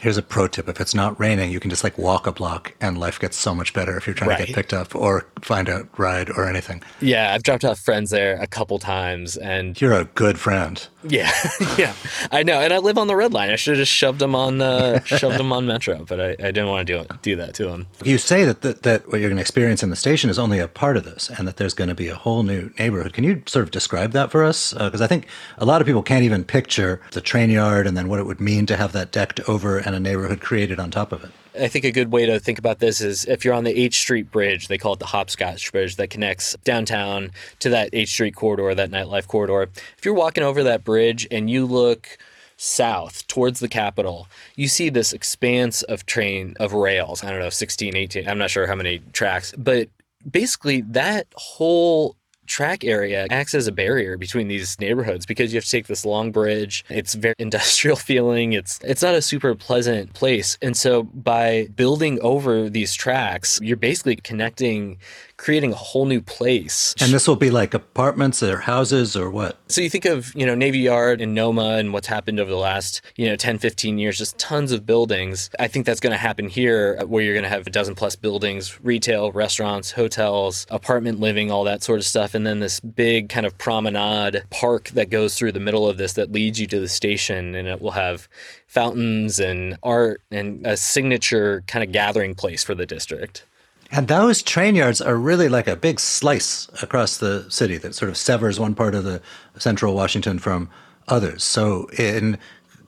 Here's 0.00 0.16
a 0.16 0.22
pro 0.22 0.48
tip: 0.48 0.66
if 0.66 0.80
it's 0.80 0.94
not 0.94 1.20
raining, 1.20 1.52
you 1.52 1.60
can 1.60 1.68
just 1.68 1.84
like 1.84 1.98
walk 1.98 2.26
a 2.26 2.32
block, 2.32 2.74
and 2.80 2.96
life 2.96 3.20
gets 3.20 3.36
so 3.36 3.54
much 3.54 3.74
better 3.74 3.98
if 3.98 4.06
you're 4.06 4.14
trying 4.14 4.38
to 4.38 4.46
get 4.46 4.54
picked 4.54 4.72
up 4.72 4.94
or 4.94 5.26
find 5.42 5.68
a 5.68 5.86
ride 5.98 6.30
or 6.30 6.48
anything. 6.48 6.82
Yeah, 7.02 7.34
I've 7.34 7.42
dropped 7.42 7.66
off 7.66 7.78
friends 7.78 8.08
there 8.08 8.40
a 8.40 8.46
couple 8.46 8.78
times, 8.78 9.36
and 9.36 9.78
You're 9.78 9.92
a 9.92 10.04
good 10.04 10.38
friend. 10.38 10.86
Yeah, 11.02 11.30
yeah, 11.78 11.94
I 12.30 12.42
know. 12.42 12.60
And 12.60 12.72
I 12.72 12.78
live 12.78 12.98
on 12.98 13.06
the 13.06 13.16
red 13.16 13.32
line. 13.32 13.50
I 13.50 13.56
should 13.56 13.72
have 13.72 13.82
just 13.82 13.92
shoved 13.92 14.18
them 14.18 14.34
on, 14.34 14.60
uh, 14.60 15.00
shoved 15.04 15.38
them 15.38 15.52
on 15.52 15.66
Metro, 15.66 16.04
but 16.04 16.20
I, 16.20 16.30
I 16.32 16.50
didn't 16.50 16.68
want 16.68 16.86
to 16.86 16.92
do 16.92 17.00
it, 17.00 17.22
do 17.22 17.36
that 17.36 17.54
to 17.54 17.66
them. 17.66 17.86
You 18.04 18.18
say 18.18 18.44
that, 18.44 18.62
that 18.62 18.82
that 18.82 19.08
what 19.08 19.20
you're 19.20 19.30
going 19.30 19.36
to 19.36 19.42
experience 19.42 19.82
in 19.82 19.90
the 19.90 19.96
station 19.96 20.30
is 20.30 20.38
only 20.38 20.58
a 20.58 20.68
part 20.68 20.96
of 20.96 21.04
this, 21.04 21.30
and 21.30 21.46
that 21.48 21.56
there's 21.56 21.74
going 21.74 21.88
to 21.88 21.94
be 21.94 22.08
a 22.08 22.14
whole 22.14 22.42
new 22.42 22.70
neighborhood. 22.78 23.12
Can 23.12 23.24
you 23.24 23.42
sort 23.46 23.64
of 23.64 23.70
describe 23.70 24.12
that 24.12 24.30
for 24.30 24.44
us? 24.44 24.72
Because 24.72 25.00
I 25.00 25.06
think 25.06 25.26
a 25.58 25.64
lot 25.64 25.80
of 25.80 25.86
people 25.86 26.02
can't 26.02 26.24
even 26.24 26.44
picture 26.44 27.00
the 27.12 27.20
train 27.20 27.50
yard 27.50 27.86
and 27.86 27.96
then 27.96 28.08
what 28.08 28.18
it 28.18 28.26
would 28.26 28.40
mean 28.40 28.66
to 28.66 28.76
have 28.76 28.92
that 28.92 29.12
decked 29.12 29.40
over 29.48 29.78
and 29.78 29.94
a 29.94 30.00
neighborhood 30.00 30.40
created 30.40 30.78
on 30.78 30.90
top 30.90 31.12
of 31.12 31.24
it. 31.24 31.30
I 31.58 31.68
think 31.68 31.84
a 31.84 31.90
good 31.90 32.12
way 32.12 32.26
to 32.26 32.38
think 32.38 32.58
about 32.58 32.78
this 32.78 33.00
is 33.00 33.24
if 33.24 33.44
you're 33.44 33.54
on 33.54 33.64
the 33.64 33.76
H 33.76 33.98
Street 33.98 34.30
Bridge, 34.30 34.68
they 34.68 34.78
call 34.78 34.92
it 34.92 34.98
the 34.98 35.06
Hopscotch 35.06 35.72
Bridge 35.72 35.96
that 35.96 36.10
connects 36.10 36.56
downtown 36.64 37.32
to 37.58 37.68
that 37.70 37.90
H 37.92 38.10
Street 38.10 38.34
corridor, 38.36 38.74
that 38.74 38.90
nightlife 38.90 39.26
corridor. 39.26 39.68
If 39.98 40.04
you're 40.04 40.14
walking 40.14 40.44
over 40.44 40.62
that 40.62 40.84
bridge 40.84 41.26
and 41.30 41.50
you 41.50 41.66
look 41.66 42.18
south 42.56 43.26
towards 43.26 43.58
the 43.60 43.68
Capitol, 43.68 44.28
you 44.54 44.68
see 44.68 44.90
this 44.90 45.12
expanse 45.12 45.82
of 45.82 46.06
train 46.06 46.54
of 46.60 46.72
rails. 46.72 47.24
I 47.24 47.30
don't 47.30 47.40
know, 47.40 47.50
16, 47.50 47.96
18, 47.96 48.28
I'm 48.28 48.38
not 48.38 48.50
sure 48.50 48.66
how 48.66 48.74
many 48.74 49.00
tracks, 49.12 49.52
but 49.56 49.88
basically 50.30 50.82
that 50.82 51.26
whole 51.34 52.16
track 52.50 52.84
area 52.84 53.26
acts 53.30 53.54
as 53.54 53.66
a 53.68 53.72
barrier 53.72 54.16
between 54.16 54.48
these 54.48 54.78
neighborhoods 54.80 55.24
because 55.24 55.52
you 55.52 55.56
have 55.56 55.64
to 55.64 55.70
take 55.70 55.86
this 55.86 56.04
long 56.04 56.32
bridge. 56.32 56.84
It's 56.90 57.14
very 57.14 57.34
industrial 57.38 57.96
feeling. 57.96 58.52
It's 58.52 58.80
it's 58.82 59.02
not 59.02 59.14
a 59.14 59.22
super 59.22 59.54
pleasant 59.54 60.12
place. 60.12 60.58
And 60.60 60.76
so 60.76 61.04
by 61.04 61.68
building 61.76 62.20
over 62.20 62.68
these 62.68 62.92
tracks 62.92 63.58
you're 63.62 63.76
basically 63.76 64.16
connecting 64.16 64.98
creating 65.40 65.72
a 65.72 65.76
whole 65.76 66.04
new 66.04 66.20
place 66.20 66.94
And 67.00 67.14
this 67.14 67.26
will 67.26 67.34
be 67.34 67.50
like 67.50 67.72
apartments 67.72 68.42
or 68.42 68.58
houses 68.58 69.16
or 69.16 69.30
what? 69.30 69.56
so 69.68 69.80
you 69.80 69.88
think 69.88 70.04
of, 70.04 70.34
you 70.34 70.44
know, 70.44 70.54
Navy 70.54 70.80
Yard 70.80 71.22
and 71.22 71.34
Noma 71.34 71.76
and 71.78 71.94
what's 71.94 72.08
happened 72.08 72.38
over 72.38 72.50
the 72.50 72.58
last, 72.58 73.00
you 73.16 73.26
know, 73.26 73.36
10, 73.36 73.56
15 73.56 73.98
years, 73.98 74.18
just 74.18 74.36
tons 74.36 74.70
of 74.70 74.84
buildings. 74.84 75.48
I 75.58 75.66
think 75.66 75.86
that's 75.86 75.98
going 75.98 76.12
to 76.12 76.18
happen 76.18 76.50
here 76.50 76.98
uh, 77.00 77.06
where 77.06 77.22
you're 77.22 77.32
going 77.32 77.44
to 77.44 77.48
have 77.48 77.66
a 77.66 77.70
dozen 77.70 77.94
plus 77.94 78.16
buildings, 78.16 78.78
retail, 78.82 79.32
restaurants, 79.32 79.92
hotels, 79.92 80.66
apartment 80.68 81.20
living, 81.20 81.50
all 81.50 81.64
that 81.64 81.82
sort 81.82 82.00
of 82.00 82.04
stuff. 82.04 82.34
And 82.34 82.46
then 82.46 82.60
this 82.60 82.78
big 82.78 83.30
kind 83.30 83.46
of 83.46 83.56
promenade 83.56 84.44
park 84.50 84.90
that 84.90 85.08
goes 85.08 85.36
through 85.36 85.52
the 85.52 85.60
middle 85.60 85.88
of 85.88 85.96
this 85.96 86.12
that 86.14 86.32
leads 86.32 86.60
you 86.60 86.66
to 86.66 86.80
the 86.80 86.88
station 86.88 87.54
and 87.54 87.66
it 87.66 87.80
will 87.80 87.92
have 87.92 88.28
fountains 88.66 89.40
and 89.40 89.78
art 89.82 90.20
and 90.30 90.66
a 90.66 90.76
signature 90.76 91.64
kind 91.66 91.82
of 91.82 91.92
gathering 91.92 92.34
place 92.34 92.62
for 92.62 92.74
the 92.74 92.84
district. 92.84 93.46
And 93.92 94.06
those 94.06 94.42
train 94.42 94.76
yards 94.76 95.00
are 95.00 95.16
really 95.16 95.48
like 95.48 95.66
a 95.66 95.74
big 95.74 95.98
slice 95.98 96.68
across 96.80 97.16
the 97.16 97.46
city 97.50 97.76
that 97.78 97.94
sort 97.94 98.08
of 98.08 98.16
severs 98.16 98.60
one 98.60 98.74
part 98.74 98.94
of 98.94 99.04
the 99.04 99.20
central 99.58 99.94
Washington 99.94 100.38
from 100.38 100.70
others. 101.08 101.42
So 101.42 101.88
in 101.98 102.38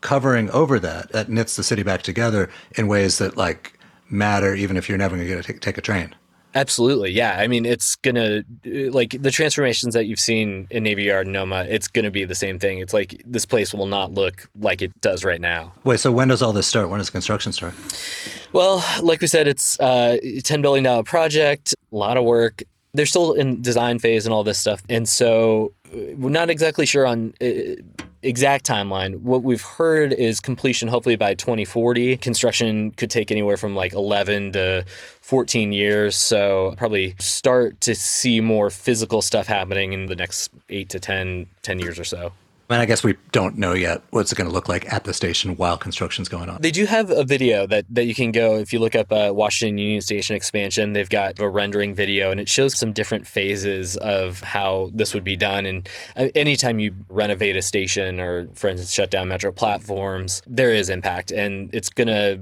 covering 0.00 0.48
over 0.50 0.78
that, 0.78 1.10
that 1.12 1.28
knits 1.28 1.56
the 1.56 1.64
city 1.64 1.82
back 1.82 2.02
together 2.02 2.50
in 2.76 2.86
ways 2.86 3.18
that 3.18 3.36
like 3.36 3.78
matter 4.08 4.54
even 4.54 4.76
if 4.76 4.88
you're 4.88 4.98
never 4.98 5.16
going 5.16 5.42
to 5.42 5.52
take 5.58 5.78
a 5.78 5.80
train. 5.80 6.14
Absolutely. 6.54 7.10
Yeah. 7.10 7.38
I 7.38 7.46
mean, 7.46 7.64
it's 7.64 7.96
going 7.96 8.14
to, 8.14 8.90
like, 8.90 9.20
the 9.20 9.30
transformations 9.30 9.94
that 9.94 10.06
you've 10.06 10.20
seen 10.20 10.66
in 10.70 10.82
Navy 10.82 11.04
Yard 11.04 11.26
and 11.26 11.32
Noma, 11.32 11.64
it's 11.68 11.88
going 11.88 12.04
to 12.04 12.10
be 12.10 12.24
the 12.24 12.34
same 12.34 12.58
thing. 12.58 12.78
It's 12.78 12.92
like 12.92 13.22
this 13.24 13.46
place 13.46 13.72
will 13.72 13.86
not 13.86 14.12
look 14.12 14.48
like 14.60 14.82
it 14.82 14.98
does 15.00 15.24
right 15.24 15.40
now. 15.40 15.72
Wait, 15.84 16.00
so 16.00 16.12
when 16.12 16.28
does 16.28 16.42
all 16.42 16.52
this 16.52 16.66
start? 16.66 16.88
When 16.90 16.98
does 16.98 17.10
construction 17.10 17.52
start? 17.52 17.74
Well, 18.52 18.84
like 19.02 19.20
we 19.20 19.26
said, 19.26 19.48
it's 19.48 19.80
uh, 19.80 20.18
a 20.22 20.40
$10 20.40 20.62
billion 20.62 21.04
project, 21.04 21.74
a 21.90 21.96
lot 21.96 22.16
of 22.16 22.24
work. 22.24 22.62
They're 22.94 23.06
still 23.06 23.32
in 23.32 23.62
design 23.62 23.98
phase 23.98 24.26
and 24.26 24.34
all 24.34 24.44
this 24.44 24.58
stuff. 24.58 24.82
And 24.90 25.08
so 25.08 25.72
uh, 25.81 25.81
we're 25.92 26.30
not 26.30 26.50
exactly 26.50 26.86
sure 26.86 27.06
on 27.06 27.34
uh, 27.40 27.76
exact 28.22 28.64
timeline. 28.66 29.20
What 29.20 29.42
we've 29.42 29.62
heard 29.62 30.12
is 30.12 30.40
completion 30.40 30.88
hopefully 30.88 31.16
by 31.16 31.34
2040. 31.34 32.16
Construction 32.18 32.92
could 32.92 33.10
take 33.10 33.30
anywhere 33.30 33.56
from 33.56 33.74
like 33.74 33.92
11 33.92 34.52
to 34.52 34.84
14 35.20 35.72
years. 35.72 36.16
So 36.16 36.74
probably 36.76 37.14
start 37.18 37.80
to 37.82 37.94
see 37.94 38.40
more 38.40 38.70
physical 38.70 39.22
stuff 39.22 39.46
happening 39.46 39.92
in 39.92 40.06
the 40.06 40.16
next 40.16 40.50
8 40.68 40.88
to 40.90 41.00
10 41.00 41.46
10 41.62 41.78
years 41.78 41.98
or 41.98 42.04
so. 42.04 42.32
And 42.70 42.80
I 42.80 42.86
guess 42.86 43.04
we 43.04 43.16
don't 43.32 43.58
know 43.58 43.74
yet 43.74 44.02
what's 44.10 44.32
it 44.32 44.36
going 44.36 44.48
to 44.48 44.52
look 44.52 44.68
like 44.68 44.90
at 44.90 45.04
the 45.04 45.12
station 45.12 45.56
while 45.56 45.76
construction's 45.76 46.28
going 46.28 46.48
on. 46.48 46.62
They 46.62 46.70
do 46.70 46.86
have 46.86 47.10
a 47.10 47.24
video 47.24 47.66
that, 47.66 47.84
that 47.90 48.04
you 48.04 48.14
can 48.14 48.32
go 48.32 48.58
if 48.58 48.72
you 48.72 48.78
look 48.78 48.94
up 48.94 49.12
uh, 49.12 49.30
Washington 49.34 49.78
Union 49.78 50.00
Station 50.00 50.36
expansion. 50.36 50.94
They've 50.94 51.08
got 51.08 51.38
a 51.38 51.48
rendering 51.48 51.94
video, 51.94 52.30
and 52.30 52.40
it 52.40 52.48
shows 52.48 52.78
some 52.78 52.92
different 52.92 53.26
phases 53.26 53.96
of 53.98 54.40
how 54.40 54.90
this 54.94 55.12
would 55.12 55.24
be 55.24 55.36
done. 55.36 55.66
And 55.66 55.88
uh, 56.16 56.28
anytime 56.34 56.78
you 56.78 56.94
renovate 57.08 57.56
a 57.56 57.62
station 57.62 58.20
or, 58.20 58.48
for 58.54 58.68
instance, 58.68 58.92
shut 58.92 59.10
down 59.10 59.28
metro 59.28 59.52
platforms, 59.52 60.42
there 60.46 60.70
is 60.70 60.88
impact, 60.88 61.30
and 61.30 61.68
it's 61.74 61.90
going 61.90 62.08
to 62.08 62.40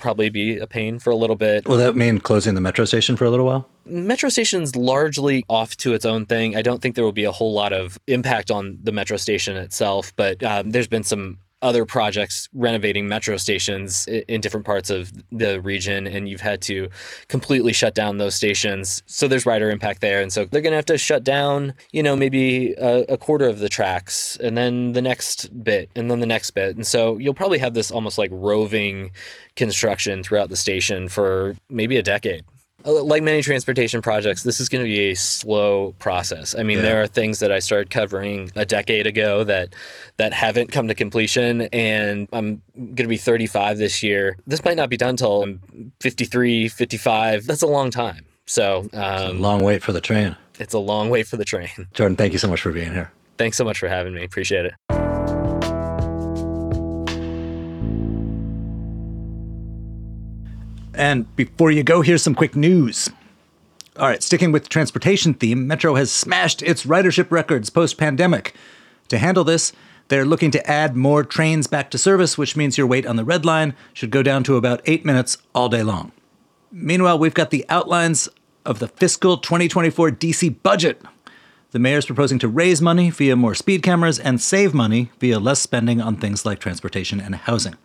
probably 0.00 0.30
be 0.30 0.58
a 0.58 0.66
pain 0.66 0.98
for 0.98 1.10
a 1.10 1.16
little 1.16 1.36
bit. 1.36 1.68
Will 1.68 1.76
that 1.76 1.96
mean 1.96 2.18
closing 2.18 2.54
the 2.54 2.60
metro 2.60 2.84
station 2.84 3.16
for 3.16 3.24
a 3.24 3.30
little 3.30 3.46
while? 3.46 3.68
Metro 3.84 4.28
Station's 4.28 4.76
largely 4.76 5.44
off 5.48 5.76
to 5.78 5.94
its 5.94 6.04
own 6.04 6.26
thing. 6.26 6.56
I 6.56 6.62
don't 6.62 6.80
think 6.80 6.94
there 6.94 7.04
will 7.04 7.12
be 7.12 7.24
a 7.24 7.32
whole 7.32 7.52
lot 7.52 7.72
of 7.72 7.98
impact 8.06 8.50
on 8.50 8.78
the 8.82 8.92
metro 8.92 9.16
station 9.16 9.56
itself, 9.56 10.12
but 10.16 10.42
um, 10.42 10.70
there's 10.70 10.88
been 10.88 11.02
some 11.02 11.38
other 11.62 11.84
projects 11.84 12.48
renovating 12.54 13.06
metro 13.08 13.36
stations 13.36 14.06
in 14.06 14.40
different 14.40 14.66
parts 14.66 14.90
of 14.90 15.12
the 15.30 15.60
region, 15.60 16.06
and 16.06 16.28
you've 16.28 16.40
had 16.40 16.62
to 16.62 16.88
completely 17.28 17.72
shut 17.72 17.94
down 17.94 18.18
those 18.18 18.34
stations. 18.34 19.02
So 19.06 19.28
there's 19.28 19.46
rider 19.46 19.70
impact 19.70 20.00
there. 20.00 20.22
And 20.22 20.32
so 20.32 20.44
they're 20.44 20.62
going 20.62 20.72
to 20.72 20.76
have 20.76 20.86
to 20.86 20.98
shut 20.98 21.24
down, 21.24 21.74
you 21.92 22.02
know, 22.02 22.16
maybe 22.16 22.72
a, 22.74 23.04
a, 23.12 23.18
quarter 23.18 23.46
of 23.46 23.58
the 23.58 23.68
tracks, 23.68 24.36
and 24.36 24.56
then 24.56 24.92
the 24.92 25.02
next 25.02 25.62
bit, 25.62 25.90
and 25.94 26.10
then 26.10 26.20
the 26.20 26.26
next 26.26 26.50
bit. 26.52 26.76
And 26.76 26.86
so 26.86 27.18
you'll 27.18 27.34
probably 27.34 27.58
have 27.58 27.74
this 27.74 27.90
almost 27.90 28.16
like 28.16 28.30
roving 28.32 29.10
construction 29.56 30.22
throughout 30.22 30.48
the 30.48 30.56
station 30.56 31.08
for 31.08 31.56
maybe 31.68 31.96
a 31.96 32.02
decade. 32.02 32.44
Uh, 32.84 33.02
like 33.02 33.22
many 33.22 33.42
transportation 33.42 34.00
projects, 34.02 34.42
this 34.42 34.60
is 34.60 34.68
going 34.68 34.84
to 34.84 34.88
be 34.88 35.10
a 35.10 35.14
slow 35.14 35.92
process. 35.98 36.54
I 36.54 36.62
mean, 36.62 36.78
yeah. 36.78 36.82
there 36.82 37.02
are 37.02 37.06
things 37.06 37.40
that 37.40 37.52
I 37.52 37.58
started 37.58 37.90
covering 37.90 38.50
a 38.56 38.64
decade 38.64 39.06
ago 39.06 39.44
that 39.44 39.74
that 40.16 40.32
haven't 40.32 40.72
come 40.72 40.88
to 40.88 40.94
completion, 40.94 41.62
and 41.72 42.28
I'm 42.32 42.62
going 42.76 42.96
to 42.96 43.06
be 43.06 43.16
35 43.16 43.78
this 43.78 44.02
year. 44.02 44.36
This 44.46 44.64
might 44.64 44.76
not 44.76 44.88
be 44.88 44.96
done 44.96 45.10
until 45.10 45.42
I'm 45.42 45.92
53, 46.00 46.68
55. 46.68 47.46
That's 47.46 47.62
a 47.62 47.66
long 47.66 47.90
time. 47.90 48.24
So, 48.46 48.88
um, 48.94 49.40
long 49.40 49.62
wait 49.62 49.82
for 49.82 49.92
the 49.92 50.00
train. 50.00 50.36
It's 50.58 50.74
a 50.74 50.78
long 50.78 51.08
wait 51.08 51.26
for 51.26 51.36
the 51.36 51.44
train. 51.44 51.68
Jordan, 51.94 52.16
thank 52.16 52.32
you 52.32 52.38
so 52.38 52.48
much 52.48 52.60
for 52.60 52.72
being 52.72 52.92
here. 52.92 53.12
Thanks 53.38 53.56
so 53.56 53.64
much 53.64 53.78
for 53.78 53.88
having 53.88 54.14
me. 54.14 54.24
Appreciate 54.24 54.66
it. 54.66 54.99
And 61.00 61.34
before 61.34 61.70
you 61.70 61.82
go, 61.82 62.02
here's 62.02 62.22
some 62.22 62.34
quick 62.34 62.54
news. 62.54 63.08
All 63.96 64.06
right, 64.06 64.22
sticking 64.22 64.52
with 64.52 64.64
the 64.64 64.68
transportation 64.68 65.32
theme, 65.32 65.66
Metro 65.66 65.94
has 65.94 66.12
smashed 66.12 66.60
its 66.60 66.84
ridership 66.84 67.30
records 67.30 67.70
post 67.70 67.96
pandemic. 67.96 68.54
To 69.08 69.16
handle 69.16 69.42
this, 69.42 69.72
they're 70.08 70.26
looking 70.26 70.50
to 70.50 70.70
add 70.70 70.96
more 70.96 71.24
trains 71.24 71.66
back 71.66 71.90
to 71.92 71.98
service, 71.98 72.36
which 72.36 72.54
means 72.54 72.76
your 72.76 72.86
wait 72.86 73.06
on 73.06 73.16
the 73.16 73.24
red 73.24 73.46
line 73.46 73.74
should 73.94 74.10
go 74.10 74.22
down 74.22 74.44
to 74.44 74.56
about 74.56 74.82
eight 74.84 75.06
minutes 75.06 75.38
all 75.54 75.70
day 75.70 75.82
long. 75.82 76.12
Meanwhile, 76.70 77.18
we've 77.18 77.32
got 77.32 77.48
the 77.48 77.64
outlines 77.70 78.28
of 78.66 78.78
the 78.78 78.88
fiscal 78.88 79.38
2024 79.38 80.10
DC 80.10 80.62
budget. 80.62 81.00
The 81.70 81.78
mayor's 81.78 82.04
proposing 82.04 82.38
to 82.40 82.48
raise 82.48 82.82
money 82.82 83.08
via 83.08 83.36
more 83.36 83.54
speed 83.54 83.82
cameras 83.82 84.18
and 84.18 84.38
save 84.38 84.74
money 84.74 85.10
via 85.18 85.38
less 85.38 85.60
spending 85.60 86.02
on 86.02 86.16
things 86.16 86.44
like 86.44 86.58
transportation 86.58 87.22
and 87.22 87.36
housing. 87.36 87.76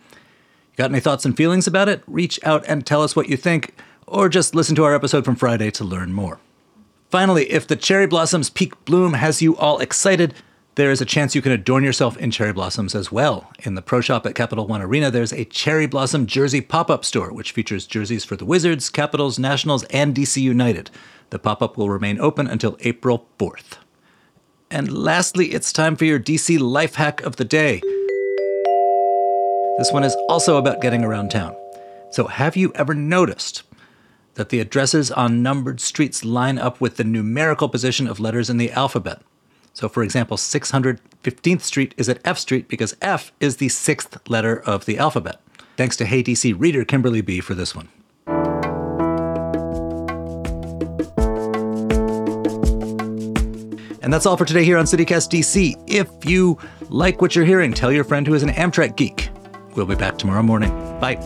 Got 0.75 0.91
any 0.91 0.99
thoughts 0.99 1.25
and 1.25 1.35
feelings 1.35 1.67
about 1.67 1.89
it? 1.89 2.03
Reach 2.07 2.39
out 2.43 2.65
and 2.67 2.85
tell 2.85 3.01
us 3.01 3.15
what 3.15 3.29
you 3.29 3.37
think, 3.37 3.75
or 4.07 4.29
just 4.29 4.55
listen 4.55 4.75
to 4.75 4.83
our 4.83 4.95
episode 4.95 5.25
from 5.25 5.35
Friday 5.35 5.71
to 5.71 5.83
learn 5.83 6.13
more. 6.13 6.39
Finally, 7.09 7.49
if 7.51 7.65
the 7.65 7.75
cherry 7.75 8.07
blossoms 8.07 8.49
peak 8.49 8.83
bloom 8.83 9.13
has 9.13 9.41
you 9.41 9.55
all 9.57 9.79
excited, 9.79 10.33
there 10.75 10.91
is 10.91 10.99
a 10.99 11.05
chance 11.05 11.33
you 11.33 11.41
can 11.41 11.53
adorn 11.53 11.85
yourself 11.85 12.17
in 12.17 12.31
cherry 12.31 12.51
blossoms 12.51 12.93
as 12.93 13.09
well. 13.09 13.49
In 13.63 13.75
the 13.75 13.81
Pro 13.81 14.01
Shop 14.01 14.25
at 14.25 14.35
Capital 14.35 14.67
One 14.67 14.81
Arena, 14.81 15.09
there's 15.09 15.31
a 15.31 15.45
cherry 15.45 15.87
blossom 15.87 16.25
jersey 16.25 16.59
pop 16.59 16.89
up 16.89 17.05
store, 17.05 17.31
which 17.31 17.53
features 17.53 17.87
jerseys 17.87 18.25
for 18.25 18.35
the 18.35 18.43
Wizards, 18.43 18.89
Capitals, 18.89 19.39
Nationals, 19.39 19.85
and 19.85 20.13
DC 20.13 20.41
United. 20.41 20.91
The 21.29 21.39
pop 21.39 21.61
up 21.61 21.77
will 21.77 21.89
remain 21.89 22.19
open 22.19 22.47
until 22.47 22.77
April 22.81 23.27
4th. 23.39 23.77
And 24.69 24.91
lastly, 24.91 25.53
it's 25.53 25.71
time 25.71 25.95
for 25.95 26.03
your 26.03 26.19
DC 26.19 26.59
life 26.59 26.95
hack 26.95 27.21
of 27.21 27.37
the 27.37 27.45
day. 27.45 27.81
This 29.77 29.91
one 29.91 30.05
is 30.05 30.15
also 30.29 30.55
about 30.55 30.79
getting 30.79 31.03
around 31.03 31.31
town. 31.31 31.55
So, 32.09 32.27
have 32.27 32.55
you 32.55 32.71
ever 32.75 32.93
noticed 32.93 33.63
that 34.35 34.47
the 34.47 34.61
addresses 34.61 35.11
on 35.11 35.43
numbered 35.43 35.81
streets 35.81 36.23
line 36.23 36.57
up 36.57 36.79
with 36.79 36.95
the 36.95 37.03
numerical 37.03 37.67
position 37.67 38.07
of 38.07 38.21
letters 38.21 38.49
in 38.49 38.55
the 38.57 38.71
alphabet? 38.71 39.21
So, 39.73 39.89
for 39.89 40.01
example, 40.01 40.37
615th 40.37 41.61
Street 41.61 41.93
is 41.97 42.07
at 42.07 42.21
F 42.23 42.37
Street 42.37 42.69
because 42.69 42.95
F 43.01 43.33
is 43.41 43.57
the 43.57 43.67
sixth 43.67 44.17
letter 44.29 44.61
of 44.61 44.85
the 44.85 44.97
alphabet. 44.97 45.41
Thanks 45.75 45.97
to 45.97 46.05
Hey 46.05 46.23
DC 46.23 46.57
reader 46.57 46.85
Kimberly 46.85 47.19
B 47.19 47.41
for 47.41 47.53
this 47.53 47.75
one. 47.75 47.89
And 54.01 54.13
that's 54.13 54.25
all 54.25 54.37
for 54.37 54.45
today 54.45 54.63
here 54.63 54.77
on 54.77 54.85
CityCast 54.85 55.29
DC. 55.31 55.83
If 55.87 56.07
you 56.23 56.57
like 56.89 57.21
what 57.21 57.35
you're 57.35 57.43
hearing, 57.43 57.73
tell 57.73 57.91
your 57.91 58.05
friend 58.05 58.25
who 58.25 58.35
is 58.35 58.43
an 58.43 58.49
Amtrak 58.49 58.95
geek. 58.95 59.31
We'll 59.75 59.85
be 59.85 59.95
back 59.95 60.17
tomorrow 60.17 60.41
morning. 60.41 60.71
Bye. 60.99 61.17